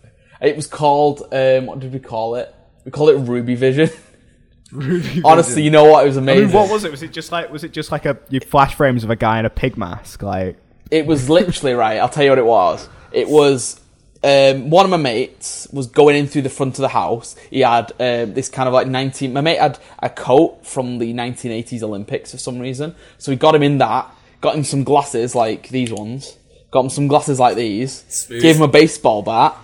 [0.42, 2.54] It was called um, what did we call it?
[2.86, 3.90] We called it Ruby Vision.
[4.72, 6.04] Ruby Honestly, you know what?
[6.04, 6.46] It was I amazing.
[6.48, 6.92] mean, what was it?
[6.92, 9.40] Was it just like was it just like a you flash frames of a guy
[9.40, 10.22] in a pig mask?
[10.22, 10.58] Like
[10.92, 11.98] It was literally right.
[11.98, 12.90] I'll tell you what it was.
[13.12, 13.80] It was
[14.24, 17.36] um, one of my mates was going in through the front of the house.
[17.50, 19.32] He had um, this kind of like 19.
[19.32, 23.56] My mate had a coat from the 1980s Olympics for some reason, so we got
[23.56, 24.14] him in that.
[24.42, 26.38] Got him some glasses like these ones.
[26.72, 28.06] Got him some glasses like these.
[28.08, 28.42] Smooth.
[28.42, 29.56] Gave him a baseball bat.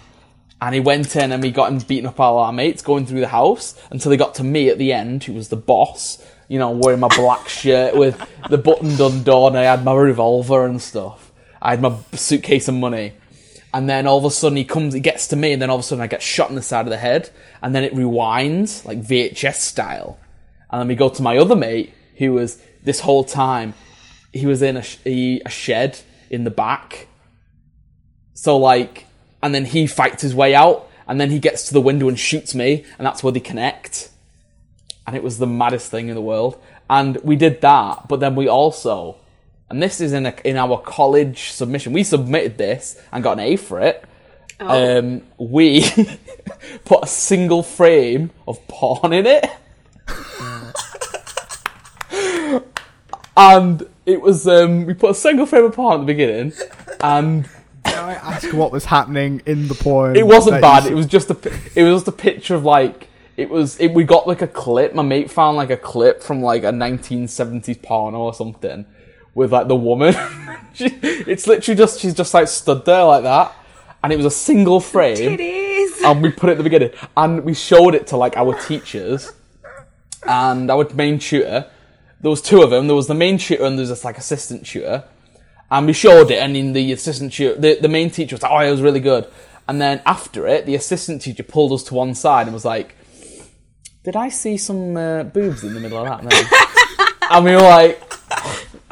[0.61, 3.19] And he went in and we got him beating up all our mates going through
[3.19, 6.59] the house until he got to me at the end, who was the boss, you
[6.59, 9.55] know, wearing my black shirt with the button undone.
[9.55, 11.31] I had my revolver and stuff.
[11.61, 13.13] I had my suitcase of money.
[13.73, 15.77] And then all of a sudden he comes, he gets to me, and then all
[15.77, 17.29] of a sudden I get shot in the side of the head,
[17.61, 20.17] and then it rewinds, like VHS style.
[20.71, 23.73] And then we go to my other mate, who was this whole time,
[24.31, 27.07] he was in a, sh- a shed in the back,
[28.33, 29.07] so like,
[29.41, 32.19] and then he fights his way out, and then he gets to the window and
[32.19, 34.09] shoots me, and that's where they connect.
[35.07, 36.59] And it was the maddest thing in the world.
[36.89, 39.17] And we did that, but then we also,
[39.69, 41.93] and this is in a, in our college submission.
[41.93, 44.03] We submitted this and got an A for it.
[44.59, 45.85] Um, we
[46.85, 49.45] put a single frame of porn in it.
[53.37, 56.53] and it was um, we put a single frame of porn at the beginning,
[57.01, 57.47] and
[57.83, 60.15] Can I ask what was happening in the porn?
[60.15, 60.85] it wasn't bad.
[60.85, 61.37] you- It was just a
[61.75, 63.77] it was just a picture of like it was.
[63.79, 64.93] It, we got like a clip.
[64.93, 68.85] My mate found like a clip from like a 1970s porno or something
[69.33, 70.13] with like the woman.
[70.73, 73.53] she, it's literally just she's just like stood there like that,
[74.01, 75.33] and it was a single frame.
[75.33, 76.01] It is.
[76.01, 79.33] and we put it at the beginning, and we showed it to like our teachers
[80.23, 81.69] and our main tutor.
[82.21, 82.87] There was two of them.
[82.87, 85.03] There was the main tutor and there was this like assistant tutor,
[85.69, 86.39] and we showed it.
[86.39, 89.01] And in the assistant tutor, the, the main teacher was like, "Oh, it was really
[89.01, 89.27] good."
[89.67, 92.95] And then after it, the assistant teacher pulled us to one side and was like,
[94.05, 97.09] "Did I see some uh, boobs in the middle of that?" Man?
[97.31, 98.01] and we were like,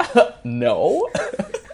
[0.44, 1.08] "No."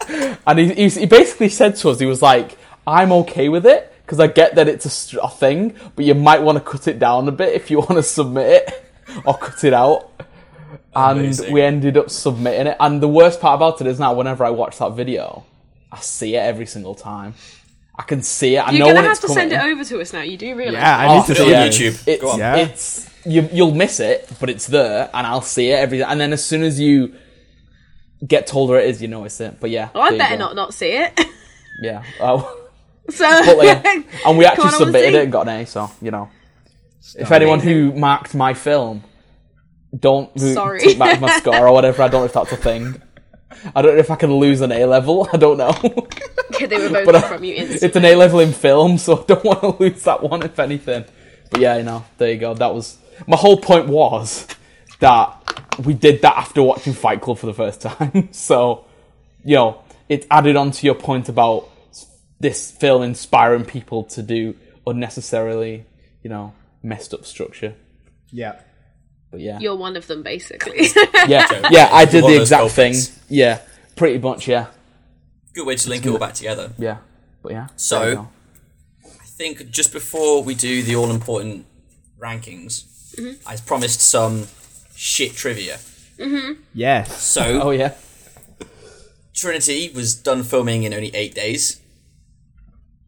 [0.46, 3.92] and he, he, he basically said to us, he was like, I'm okay with it
[4.04, 6.88] because I get that it's a, str- a thing, but you might want to cut
[6.88, 8.84] it down a bit if you want to submit it
[9.24, 10.10] or cut it out.
[10.94, 11.52] And Amazing.
[11.52, 12.76] we ended up submitting it.
[12.80, 15.44] And the worst part about it is now, whenever I watch that video,
[15.92, 17.34] I see it every single time.
[17.96, 18.58] I can see it.
[18.60, 19.50] I You're know gonna when have it's to coming.
[19.50, 20.22] send it over to us now.
[20.22, 20.74] You do realise?
[20.74, 21.72] Yeah, I Oh, need to Put it see on it.
[21.72, 22.08] YouTube.
[22.08, 22.38] It's, Go on.
[22.40, 22.56] Yeah.
[22.56, 26.02] it's you, you'll miss it, but it's there, and I'll see it every.
[26.02, 27.14] And then as soon as you
[28.26, 29.58] get told where it is, you notice it.
[29.60, 31.18] But yeah, Well, I there you better not not see it.
[31.82, 32.02] Yeah.
[32.20, 32.56] Oh.
[33.08, 33.24] So,
[33.56, 33.82] But, yeah.
[34.26, 36.28] And we actually on, submitted it and got an A, so, you know.
[37.18, 39.02] If anyone who marked my film,
[39.98, 40.80] don't who- Sorry.
[40.80, 43.00] take back my score or whatever, I don't know if that's a thing.
[43.74, 45.72] I don't know if I can lose an A level, I don't know.
[45.72, 47.86] they were both But, uh, from you instantly.
[47.88, 50.58] it's an A level in film, so I don't want to lose that one, if
[50.58, 51.06] anything.
[51.50, 52.52] But yeah, you know, there you go.
[52.52, 52.98] That was.
[53.26, 54.46] My whole point was
[55.00, 55.36] that
[55.84, 58.28] we did that after watching Fight Club for the first time.
[58.32, 58.84] so,
[59.44, 61.68] you know, it added on to your point about
[62.40, 64.56] this film inspiring people to do
[64.86, 65.84] unnecessarily,
[66.22, 66.52] you know,
[66.82, 67.74] messed up structure.
[68.30, 68.60] Yeah.
[69.30, 70.88] But yeah, You're one of them, basically.
[71.28, 71.88] yeah, yeah.
[71.92, 72.94] I did the exact thing.
[72.94, 73.20] culprits.
[73.28, 73.60] Yeah,
[73.94, 74.48] pretty much.
[74.48, 74.66] Yeah,
[75.54, 76.72] Good way to link it all back together.
[76.78, 76.98] yeah.
[77.42, 77.68] But yeah.
[77.76, 78.28] So- there you go.
[79.04, 81.64] I think just before we do the all important
[82.18, 82.84] rankings,
[83.46, 84.46] I promised some
[84.94, 85.78] shit trivia.
[86.74, 87.22] Yes.
[87.22, 87.94] So oh yeah.
[89.34, 91.80] Trinity was done filming in only eight days.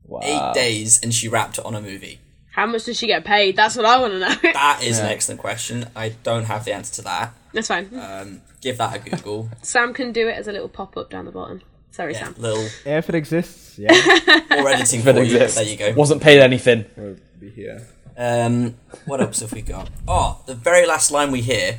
[0.04, 0.20] Wow.
[0.22, 2.20] Eight days, and she wrapped it on a movie.
[2.52, 3.56] How much does she get paid?
[3.56, 4.34] That's what I want to know.
[4.52, 5.86] That is an excellent question.
[5.96, 7.34] I don't have the answer to that.
[7.54, 7.88] That's fine.
[7.98, 9.48] Um, give that a Google.
[9.62, 11.62] Sam can do it as a little pop up down the bottom.
[11.92, 12.34] Sorry, Yeah, Sam.
[12.38, 13.90] little If it exists, yeah.
[14.50, 15.24] more editing If it for you.
[15.36, 15.56] exists.
[15.56, 15.92] There you go.
[15.94, 16.84] Wasn't paid anything.
[16.96, 17.86] We'll be here.
[18.16, 19.88] Um, what else have we got?
[20.06, 21.78] Oh, the very last line we hear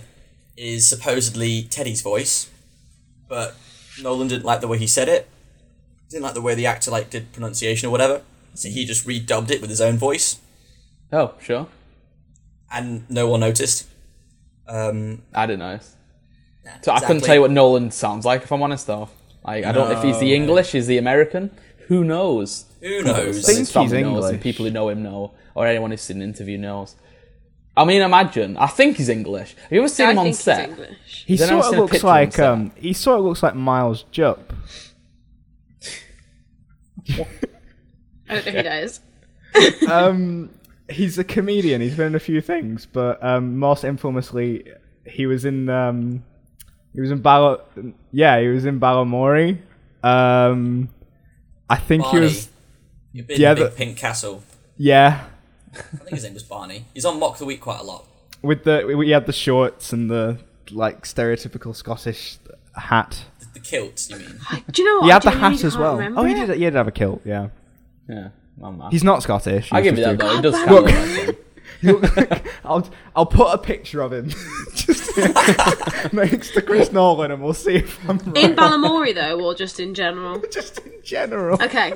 [0.58, 2.50] is supposedly Teddy's voice,
[3.28, 3.56] but
[4.02, 5.30] Nolan didn't like the way he said it.
[6.10, 8.22] Didn't like the way the actor like did pronunciation or whatever,
[8.54, 10.40] so he just redubbed it with his own voice,
[11.12, 11.68] Oh, sure.
[12.72, 13.88] and no one noticed.
[14.68, 15.80] Um, I didn't know.
[16.64, 19.10] yeah, So I couldn't tell you what Nolan sounds like if I'm honest though.
[19.46, 21.52] Like I don't know if he's the English, is the American.
[21.88, 22.66] Who knows?
[22.82, 23.40] Who knows?
[23.40, 24.44] I think he's family knows, and English.
[24.44, 26.96] people who know him know, or anyone who's seen an interview knows.
[27.76, 28.56] I mean, imagine.
[28.58, 29.56] I think he's English.
[29.56, 30.70] Have you ever seen I him on he's set?
[30.70, 31.24] English.
[31.26, 32.72] He sort of looks picture of him like um.
[32.76, 34.54] He sort of looks like Miles Jupp.
[37.10, 37.26] I
[38.28, 39.00] don't know who that is.
[39.90, 40.50] um,
[40.90, 41.82] he's a comedian.
[41.82, 44.72] He's been in a few things, but um, most infamously,
[45.06, 46.24] he was in um,
[46.94, 47.62] he was in Bala.
[48.12, 49.60] Yeah, he was in Balamory.
[50.04, 50.90] Um,
[51.74, 52.20] I think Barney.
[52.20, 52.50] he was.
[53.12, 54.44] You've been Yeah, in Big the- Pink Castle.
[54.78, 55.24] Yeah,
[55.76, 56.86] I think his name was Barney.
[56.94, 58.06] He's on Mock the Week quite a lot.
[58.42, 60.38] with the we had the shorts and the
[60.72, 62.38] like stereotypical Scottish
[62.76, 63.26] hat.
[63.40, 64.40] The, the kilt, you mean?
[64.72, 65.06] Do you know what?
[65.06, 65.96] He had the hat as well.
[66.18, 66.48] Oh, he it.
[66.48, 66.58] did.
[66.58, 67.22] He did have a kilt.
[67.26, 67.50] Yeah,
[68.10, 68.92] Yeah, my man.
[68.92, 69.70] he's not Scottish.
[69.72, 70.38] I give you that though.
[70.38, 71.36] It does God, kind of look like him.
[72.66, 74.30] I'll I'll put a picture of him
[74.76, 75.18] just
[76.14, 78.38] next to Chris Nolan, and we'll see if I'm right.
[78.38, 80.42] In Balamory though, or just in general?
[80.52, 81.62] just in general.
[81.62, 81.94] Okay.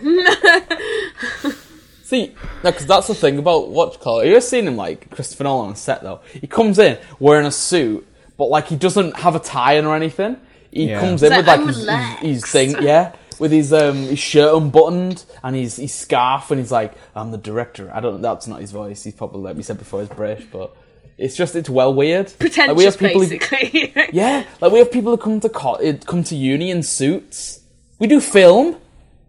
[2.04, 2.28] See,
[2.64, 4.22] no, because that's the thing about what color.
[4.22, 4.24] call.
[4.26, 6.22] You ever seen him like Christopher Nolan on set though?
[6.32, 8.08] He comes in wearing a suit,
[8.38, 10.38] but like he doesn't have a tie on or anything.
[10.72, 11.02] He Yeah.
[11.02, 13.96] comes in He's with like, like "I'm his, his, his thing, yeah, with his um
[13.98, 18.22] his shirt unbuttoned and his his scarf, and he's like, "I'm the director." I don't.
[18.22, 19.04] That's not his voice.
[19.04, 20.76] He's probably like we said before, he's British, but
[21.18, 22.32] it's just it's well weird.
[22.40, 23.94] Pretentious, Like, we have people who- basically.
[24.14, 27.62] yeah, like we have people who come to co- uh, come to uni in suits.
[28.00, 28.78] We do film.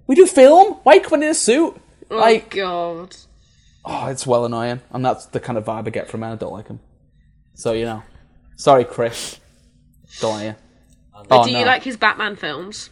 [0.07, 0.75] We do film.
[0.83, 1.75] Why are you coming in a suit?
[2.11, 3.15] oh Like, god.
[3.85, 6.33] oh, it's well annoying, and that's the kind of vibe I get from him.
[6.33, 6.81] I don't like him.
[7.55, 8.03] So you know,
[8.57, 9.39] sorry, Chris.
[10.21, 10.55] Don't like you.
[11.31, 11.59] Oh, Do no.
[11.61, 12.91] you like his Batman films?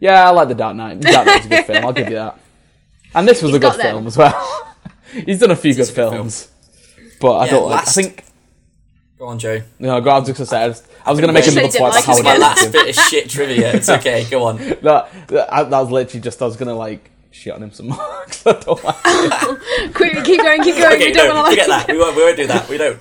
[0.00, 1.00] Yeah, I like the Dark Knight.
[1.00, 1.84] The Dark Knight's a good film.
[1.84, 2.38] I'll give you that.
[3.14, 4.76] And this was a good film as well.
[5.12, 6.48] He's done a few good is a good films,
[7.20, 7.88] but I Yeah, don't like.
[7.88, 8.24] I think
[9.18, 9.62] Go on, Joe.
[9.78, 10.00] no.
[10.00, 10.62] God, I was just gonna say.
[10.64, 12.72] I, was- I was gonna make another point you about how This is my last
[12.72, 13.72] bit of shit trivia.
[13.74, 14.24] It's okay.
[14.30, 14.56] Go on.
[14.82, 14.82] that,
[15.28, 17.96] that, that was literally just I was gonna like shit on him some more
[18.26, 19.92] 'cause I don't like him.
[19.94, 20.94] Quick, keep going, keep going.
[20.96, 21.92] Okay, we don't no, want to forget like that.
[21.94, 22.68] We won't, we won't do that.
[22.68, 22.98] We don't.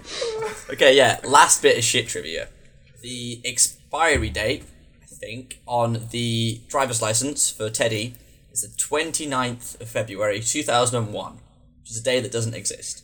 [0.72, 1.20] Okay, yeah.
[1.26, 2.48] Last bit of shit trivia.
[3.02, 4.68] The expiry date, I
[5.20, 8.16] think, on the driver's license for Teddy
[8.52, 11.34] is the 29th of February 2001,
[11.82, 13.04] which is a day that doesn't exist.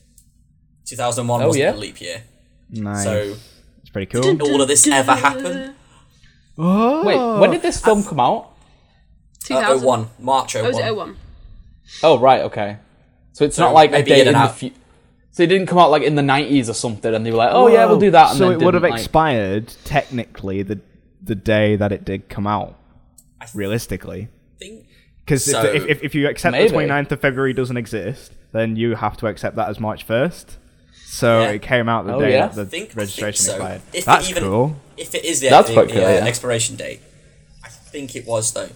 [0.85, 1.73] 2001 Oh, wasn't yeah?
[1.73, 2.23] a leap year.
[2.69, 3.03] Nice.
[3.03, 3.35] So,
[3.81, 4.21] it's pretty cool.
[4.21, 5.75] did all of this ever happen?
[6.57, 7.03] Oh.
[7.05, 8.51] Wait, when did this film come out?
[9.49, 10.07] Uh, 01.
[10.19, 10.63] March 01.
[10.65, 11.17] Oh, was it 01?
[12.01, 12.77] Oh right, okay.
[13.33, 14.55] So it's So not like a day in in and the out.
[14.55, 14.75] future.
[15.31, 17.49] So it didn't come out like in the nineties or something, and they were like,
[17.51, 20.79] "Oh yeah, we'll do that." And so then it would have like- expired technically the
[21.23, 22.77] the day that it did come out.
[23.53, 24.87] Realistically, think
[25.25, 26.69] because So- if, if, if you accept Maybe.
[26.69, 30.57] the 29th of February doesn't exist, then you have to accept that as March 1st.
[31.05, 31.49] So Yeah.
[31.51, 32.47] it came out the Oh, day yeah?
[32.47, 33.63] that the think, registration think so.
[33.63, 33.81] expired.
[33.93, 34.75] If That's even, cool.
[34.97, 36.25] If it is the, That's the, quite the, uh, yeah.
[36.25, 37.01] expiration date,
[37.63, 38.69] I think it was though.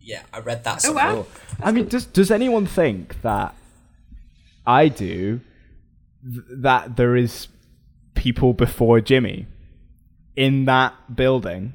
[0.00, 0.76] Yeah, I read that.
[0.76, 1.14] Oh, somewhere.
[1.14, 1.26] wow.
[1.62, 3.54] I mean, does does anyone think that
[4.66, 5.40] I do
[6.24, 7.48] th- that there is
[8.14, 9.46] people before Jimmy
[10.40, 11.74] in that building,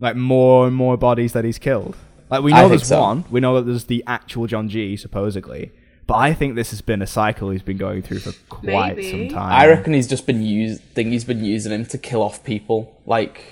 [0.00, 1.96] like more and more bodies that he's killed?
[2.28, 3.00] Like we know think there's so.
[3.00, 5.70] one, we know that there's the actual John G supposedly,
[6.06, 9.10] but I think this has been a cycle he's been going through for quite Maybe.
[9.10, 9.52] some time.
[9.52, 10.82] I reckon he's just been used.
[10.82, 13.44] Think he's been using him to kill off people, like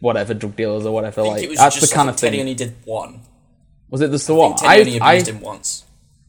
[0.00, 1.22] whatever drug dealers or whatever.
[1.22, 2.40] Like it was that's just the kind of think Teddy thing.
[2.40, 3.22] only did one.
[3.88, 4.56] Was it the the I one?
[4.56, 5.84] think only I abused I, him once.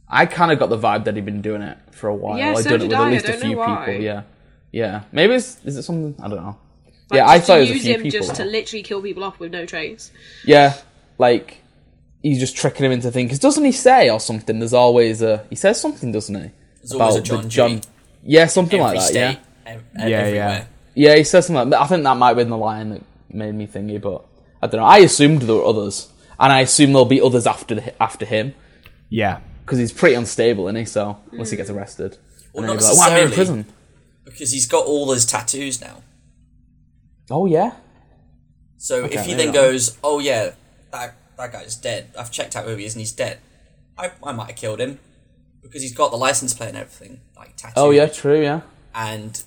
[0.08, 2.38] I kind of got the vibe that he'd been doing it for a while.
[2.38, 3.94] Yeah, like so doing it with I, at least a few people.
[3.94, 4.24] Yeah,
[4.72, 5.04] yeah.
[5.12, 6.58] Maybe it's is it something I don't know.
[7.10, 8.20] Like, yeah, I just thought it was a few him people.
[8.20, 10.12] just to literally kill people off with no trace.
[10.46, 10.76] Yeah,
[11.18, 11.62] like
[12.22, 13.32] he's just tricking him into things.
[13.32, 14.60] 'Cause doesn't he say or something?
[14.60, 16.52] There's always a he says something, doesn't he?
[16.82, 17.82] There's always a the John
[18.24, 19.10] Yeah, something Every like that.
[19.10, 20.18] state, Yeah, ev- Yeah, yeah.
[20.18, 20.68] everywhere.
[20.94, 21.16] yeah.
[21.16, 21.70] He says something.
[21.70, 21.82] Like that.
[21.82, 23.02] I think that might have been the line that
[23.32, 24.26] made me thingy, but
[24.62, 24.88] I don't know.
[24.88, 28.54] I assumed there were others, and I assume there'll be others after the, after him
[29.10, 29.40] yeah.
[29.66, 30.86] because he's pretty unstable, isn't he?
[30.86, 31.62] So unless he hmm.
[31.62, 32.18] gets arrested,
[32.54, 33.66] Well, not he'll be like, "Why am I in prison?"
[34.26, 36.04] because he's got all his tattoos now.
[37.32, 37.74] Oh yeah.
[38.78, 40.52] So Okay, if he then goes, "Oh yeah,
[40.92, 42.12] that that guy's dead.
[42.18, 43.40] I've checked out who he is, and he's dead,"
[43.98, 45.00] I, I might have killed him
[45.62, 47.74] because he's got the license plate and everything, like tattooed.
[47.78, 48.42] Oh yeah, true.
[48.42, 48.62] Yeah.
[48.96, 49.44] and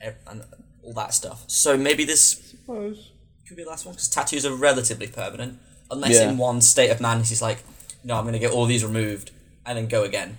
[0.00, 0.42] and
[0.82, 1.44] all that stuff.
[1.46, 5.58] So maybe this could be the last one because tattoos are relatively permanent,
[5.90, 6.30] unless Yeah.
[6.30, 7.58] in one state of madness he's like,
[8.02, 9.30] "No, I'm going to get all these removed
[9.66, 10.38] and then go again."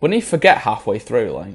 [0.00, 1.32] Wouldn't he forget halfway through?
[1.32, 1.54] Like,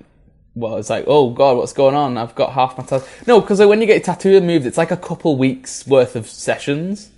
[0.55, 2.17] well, it's like, oh god, what's going on?
[2.17, 3.05] I've got half my tattoo.
[3.27, 6.27] No, because when you get your tattoo removed, it's like a couple weeks worth of
[6.27, 7.09] sessions.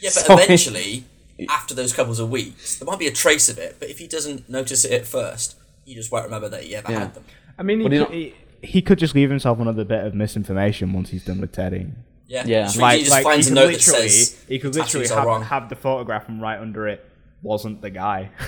[0.00, 1.04] Yeah, but So- eventually,
[1.48, 3.76] after those couples of weeks, there might be a trace of it.
[3.80, 6.92] But if he doesn't notice it at first, he just won't remember that he ever
[6.92, 6.98] Yeah.
[7.00, 7.24] had them.
[7.58, 10.14] I mean, he he could, not- he, he could just leave himself another bit of
[10.14, 11.86] misinformation once he's done with Teddy.
[12.28, 12.62] Yeah, Yeah.
[12.64, 14.74] Just, Like, he just like finds he a could note that literally, says he could
[14.74, 15.42] literally have, wrong.
[15.42, 17.04] have the photograph and right under it
[17.42, 18.30] wasn't the guy.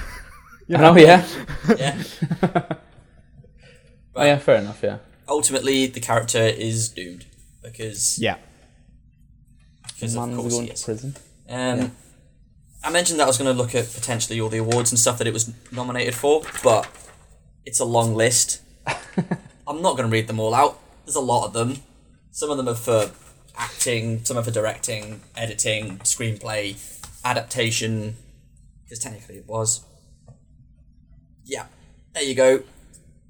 [0.68, 1.24] You know, yeah.
[1.78, 2.03] yeah.
[4.16, 4.80] Oh, yeah, fair enough.
[4.82, 4.98] Yeah.
[5.28, 7.26] Ultimately, the character is doomed
[7.62, 8.36] because yeah.
[9.88, 11.16] because of Man's course going he to prison.
[11.48, 11.92] Um,
[12.82, 15.18] I mentioned that I was going to look at potentially all the awards and stuff
[15.18, 16.88] that it was nominated for, but
[17.64, 18.62] it's a long list.
[19.66, 20.78] I'm not going to read them all out.
[21.04, 21.78] There's a lot of them.
[22.30, 23.10] Some of them are for
[23.56, 26.76] acting, some are for directing, editing, screenplay,
[27.24, 28.16] adaptation,
[28.84, 29.84] because technically it was.
[31.44, 31.66] Yeah,
[32.14, 32.62] there you go.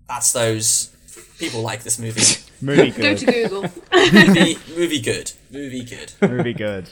[0.09, 0.93] That's those.
[1.39, 2.23] People like this movie.
[2.63, 3.03] Movie good.
[3.03, 3.63] Go to Google.
[3.93, 5.33] movie, movie good.
[5.51, 6.13] Movie good.
[6.23, 6.89] movie good.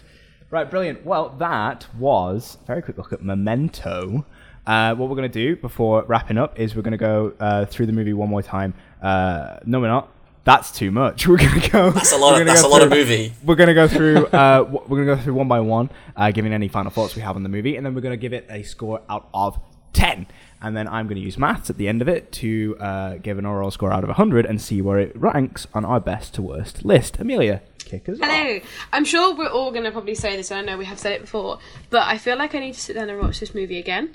[0.51, 1.07] Right, brilliant.
[1.07, 4.27] Well, that was a very quick look at Memento.
[4.67, 7.65] Uh, what we're going to do before wrapping up is we're going to go uh,
[7.65, 8.75] through the movie one more time.
[9.03, 10.11] Uh, no, we're not.
[10.45, 11.27] That's too much.
[11.29, 11.91] We're going to go.
[11.91, 12.33] That's a lot.
[12.35, 13.33] Of, gonna that's a go lot of through- movie.
[13.43, 14.27] We're going to go through.
[14.27, 17.17] Uh, w- we're going to go through one by one, uh, giving any final thoughts
[17.17, 19.31] we have on the movie, and then we're going to give it a score out
[19.33, 19.59] of
[19.95, 20.27] ten.
[20.65, 23.37] And then I'm going to use maths at the end of it to uh, give
[23.37, 26.43] an overall score out of 100 and see where it ranks on our best to
[26.43, 27.19] worst list.
[27.19, 28.27] Amelia, kick us off.
[28.27, 28.61] Hello.
[28.91, 31.13] I'm sure we're all going to probably say this, and I know we have said
[31.13, 31.59] it before,
[31.91, 34.15] but I feel like I need to sit down and watch this movie again.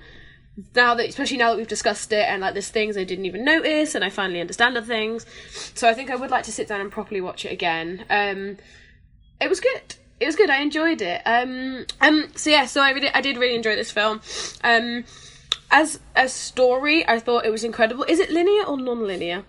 [0.74, 3.45] Now that, especially now that we've discussed it, and like there's things I didn't even
[3.45, 5.28] notice, and I finally understand the things.
[5.76, 8.06] So I think I would like to sit down and properly watch it again.
[8.10, 8.58] Um,
[9.39, 9.95] it was good.
[10.20, 10.50] It was good.
[10.50, 11.22] I enjoyed it.
[11.28, 12.32] Um, um.
[12.36, 12.66] So yeah.
[12.66, 14.20] So I really, I did really enjoy this film.
[14.64, 15.06] Um,
[15.72, 18.04] as a story, I thought it was incredible.
[18.08, 19.43] Is it linear or non-linear?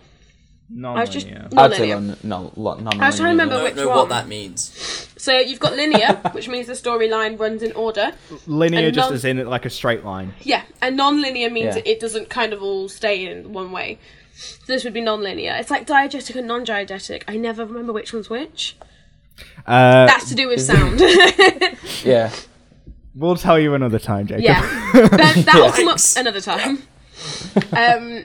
[0.84, 1.48] I was just Non-linear.
[1.60, 2.16] I'd say non-linear.
[2.22, 3.96] no, no, no, I was trying to remember I don't which know one.
[3.98, 5.08] what that means.
[5.16, 8.12] So you've got linear, which means the storyline runs in order.
[8.46, 10.32] Linear And just non- as in like a straight line.
[10.42, 11.82] Yeah, and non-linear means Yeah.
[11.84, 13.98] it doesn't kind of all stay in one way.
[14.36, 15.56] So this would be non-linear.
[15.58, 17.24] It's like diegetic and non-diegetic.
[17.26, 18.76] I never remember which one's which.
[19.66, 21.00] Uh, That's to do with sound.
[22.04, 22.30] Yeah.
[23.14, 24.44] We'll tell you another time, Jacob.
[24.44, 24.60] yeah,
[24.92, 26.82] that, that will come up another time.
[27.76, 28.24] Um,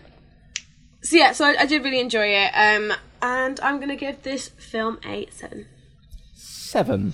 [1.01, 2.51] so yeah, so I, I did really enjoy it.
[2.55, 5.67] Um, and I'm gonna give this film a seven.
[6.33, 7.13] Seven.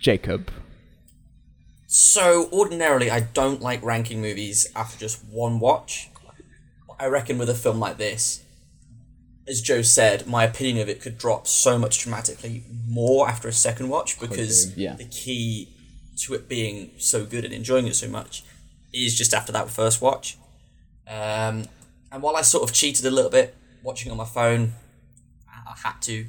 [0.00, 0.50] Jacob.
[1.86, 6.10] So ordinarily, I don't like ranking movies after just one watch.
[6.98, 8.42] I reckon with a film like this,
[9.46, 13.52] as Joe said, my opinion of it could drop so much dramatically more after a
[13.52, 14.94] second watch because yeah.
[14.94, 15.73] the key
[16.16, 18.44] to it being so good and enjoying it so much
[18.92, 20.36] is just after that first watch.
[21.06, 21.64] Um,
[22.12, 24.72] and while I sort of cheated a little bit watching on my phone,
[25.48, 26.26] I I had to.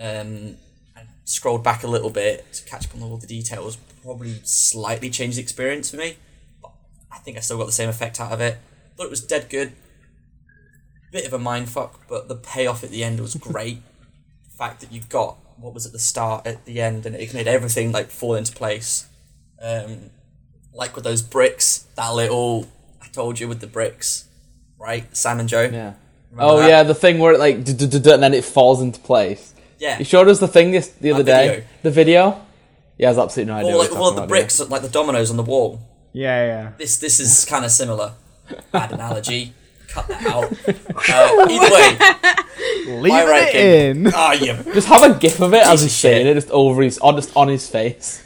[0.00, 0.56] Um,
[0.96, 3.76] and scrolled back a little bit to catch up on all the details.
[4.02, 6.16] Probably slightly changed the experience for me.
[6.62, 6.72] But
[7.10, 8.58] I think I still got the same effect out of it.
[8.96, 9.72] Thought it was dead good.
[11.10, 13.82] Bit of a mind fuck, but the payoff at the end was great.
[14.50, 17.34] the fact that you got what was at the start at the end, and it
[17.34, 19.06] made everything like fall into place.
[19.62, 20.10] Um,
[20.72, 22.68] like with those bricks, that little
[23.02, 24.28] I told you with the bricks,
[24.78, 25.04] right?
[25.16, 25.62] Sam and Joe.
[25.62, 25.94] Yeah.
[26.30, 26.68] Remember Oh that?
[26.68, 27.64] yeah, the thing where it like
[28.14, 29.54] and then it falls into place.
[29.78, 29.98] yeah.
[29.98, 31.48] You showed us the thing this the other That day.
[31.48, 31.64] video.
[31.82, 32.46] The video.
[32.98, 33.72] Yeah, I has absolutely no idea.
[33.74, 35.80] Or like you're of the about, bricks, like the dominoes on the wall.
[36.12, 36.72] Yeah, yeah.
[36.78, 38.12] This this is kind of similar.
[38.72, 39.54] Bad analogy.
[39.88, 40.52] Cut that out.
[41.10, 44.12] Uh, either way, Leave I it in.
[44.14, 44.62] Ah, yeah.
[44.74, 47.14] Just have a gif of it as Piece he's saying it, just over his on
[47.16, 48.22] just on his face.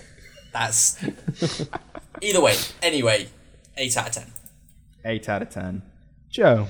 [0.53, 1.03] That's.
[2.20, 2.55] Either way.
[2.82, 3.28] Anyway,
[3.76, 4.32] eight out of ten.
[5.05, 5.82] Eight out of ten.
[6.30, 6.68] Joe.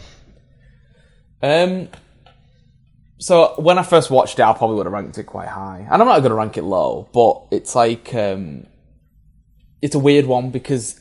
[1.42, 1.88] Um.
[3.18, 6.02] So when I first watched it, I probably would have ranked it quite high, and
[6.02, 7.08] I'm not going to rank it low.
[7.12, 8.66] But it's like um,
[9.80, 10.98] it's a weird one because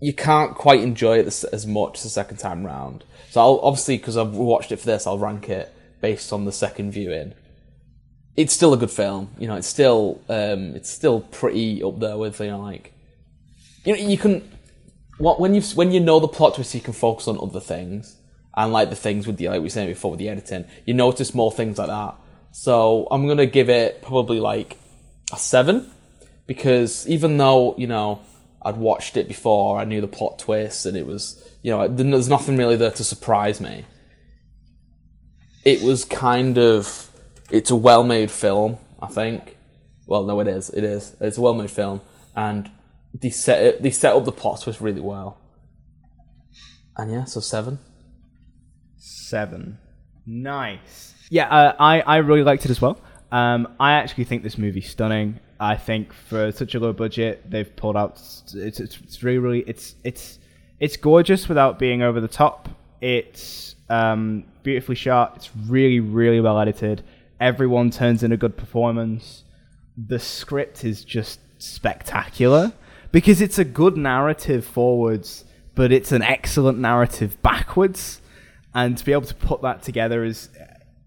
[0.00, 3.04] you can't quite enjoy it as, as much the second time round.
[3.30, 6.52] So I'll obviously because I've watched it for this, I'll rank it based on the
[6.52, 7.34] second viewing.
[8.36, 9.56] It's still a good film, you know.
[9.56, 12.92] It's still um, it's still pretty up there with you know like
[13.84, 14.48] you know you can
[15.18, 18.16] what when you when you know the plot twist, you can focus on other things
[18.54, 20.94] and like the things with the like we were saying before with the editing, you
[20.94, 22.14] notice more things like that.
[22.52, 24.78] So I'm gonna give it probably like
[25.32, 25.90] a seven
[26.46, 28.20] because even though you know
[28.62, 32.28] I'd watched it before, I knew the plot twist, and it was you know there's
[32.28, 33.84] nothing really there to surprise me.
[35.64, 37.10] It was kind of
[37.52, 39.56] it's a well-made film, I think.
[40.06, 40.70] Well, no, it is.
[40.70, 41.14] It is.
[41.20, 42.00] It's a well-made film,
[42.34, 42.70] and
[43.14, 45.38] they set it, they set up the plot twist really well.
[46.96, 47.78] And yeah, so seven.
[48.98, 49.78] seven.
[50.26, 51.14] Nice.
[51.30, 53.00] Yeah, uh, I I really liked it as well.
[53.30, 55.40] Um, I actually think this movie's stunning.
[55.58, 58.12] I think for such a low budget, they've pulled out.
[58.12, 60.38] It's it's, it's really really it's it's
[60.80, 62.68] it's gorgeous without being over the top.
[63.00, 65.34] It's um, beautifully shot.
[65.36, 67.02] It's really really well edited.
[67.42, 69.42] Everyone turns in a good performance.
[69.96, 72.72] The script is just spectacular
[73.10, 78.20] because it's a good narrative forwards, but it's an excellent narrative backwards.
[78.74, 80.50] And to be able to put that together is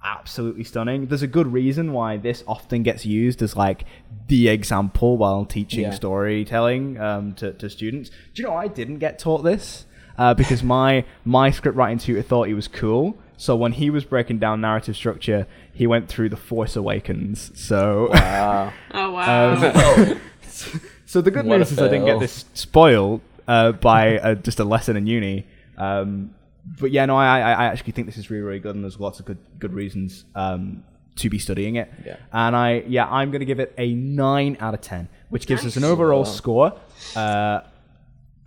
[0.03, 1.07] absolutely stunning.
[1.07, 3.85] There's a good reason why this often gets used as like
[4.27, 5.91] the example while teaching Yeah.
[5.91, 8.09] storytelling um, to, to students.
[8.09, 9.85] Do you know I didn't get taught this
[10.17, 13.17] uh, because my my script writing tutor thought he was cool.
[13.37, 17.51] So when he was breaking down narrative structure, he went through the Force Awakens.
[17.55, 18.07] So.
[18.07, 19.53] Uh, Oh wow.
[19.53, 20.21] Um,
[21.05, 24.59] so the good What news is I didn't get this spoiled uh, by uh, just
[24.59, 25.45] a lesson in uni.
[25.77, 26.33] Um,
[26.79, 28.99] but yeah, no, I, I I actually think this is really, really good, and there's
[28.99, 30.83] lots of good, good reasons um,
[31.17, 31.91] to be studying it.
[32.05, 32.15] Yeah.
[32.33, 35.63] And I, yeah, I'm going to give it a nine out of ten, which gives
[35.65, 36.23] us an overall Wow.
[36.23, 36.73] score
[37.15, 37.59] uh,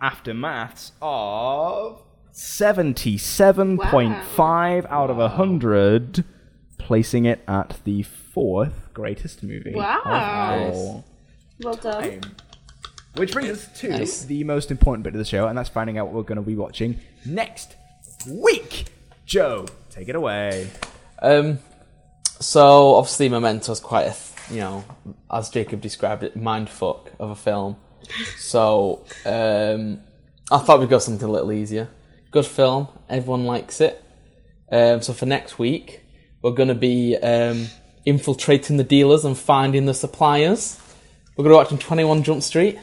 [0.01, 2.01] after maths of
[2.31, 6.23] seventy-seven point five out of hundred,
[6.77, 9.73] placing it at the fourth greatest movie.
[9.73, 10.01] Wow.
[10.05, 11.05] of all
[11.61, 12.01] well done.
[12.21, 12.21] time.
[13.15, 14.23] Which brings us to Nice.
[14.25, 16.41] the most important bit of the show, and that's finding out what we're going to
[16.41, 17.75] be watching next
[18.29, 18.85] week.
[19.25, 20.69] Joe, take it away.
[21.21, 21.59] Um,
[22.39, 24.85] so obviously, Memento's quite a, th- you know,
[25.31, 27.75] as Jacob described it, mindfuck of a film.
[28.37, 29.99] So um,
[30.51, 31.89] I thought we'd go something a little easier.
[32.31, 34.03] Good film, everyone likes it.
[34.71, 36.01] Um, so for next week,
[36.41, 37.67] we're going to be um,
[38.05, 40.79] infiltrating the dealers and finding the suppliers.
[41.35, 42.77] We're going to watch 21 Jump Street,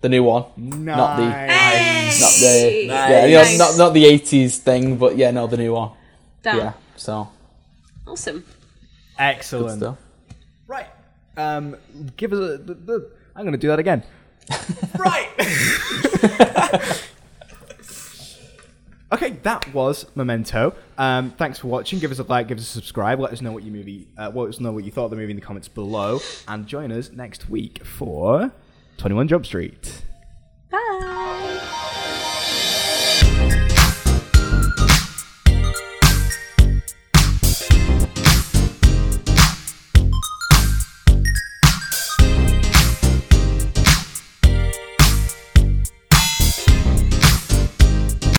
[0.00, 2.20] the new one, not the Nice.
[2.20, 3.10] not the Nice.
[3.10, 3.58] yeah, you know, Nice.
[3.58, 5.90] not not the 80s thing, but yeah, no, the new one.
[6.42, 6.56] Damn.
[6.58, 7.28] Yeah, so
[8.06, 8.38] Awesome.
[8.40, 8.44] good
[9.18, 9.78] Excellent.
[9.80, 9.98] stuff.
[10.66, 10.86] Right.
[11.36, 11.76] Um,
[12.16, 12.56] give us a.
[12.58, 14.02] The, the, I'm going to do that again.
[14.98, 15.28] right.
[19.12, 20.74] Okay, that was Memento.
[20.98, 22.00] Um, thanks for watching.
[22.00, 23.20] Give us a like, give us a subscribe.
[23.20, 25.16] Let us know what you movie, uh, let us know what you thought of the
[25.16, 28.50] movie in the comments below, and join us next week for
[28.96, 30.02] Twenty One Jump Street.
[30.70, 31.52] Bye.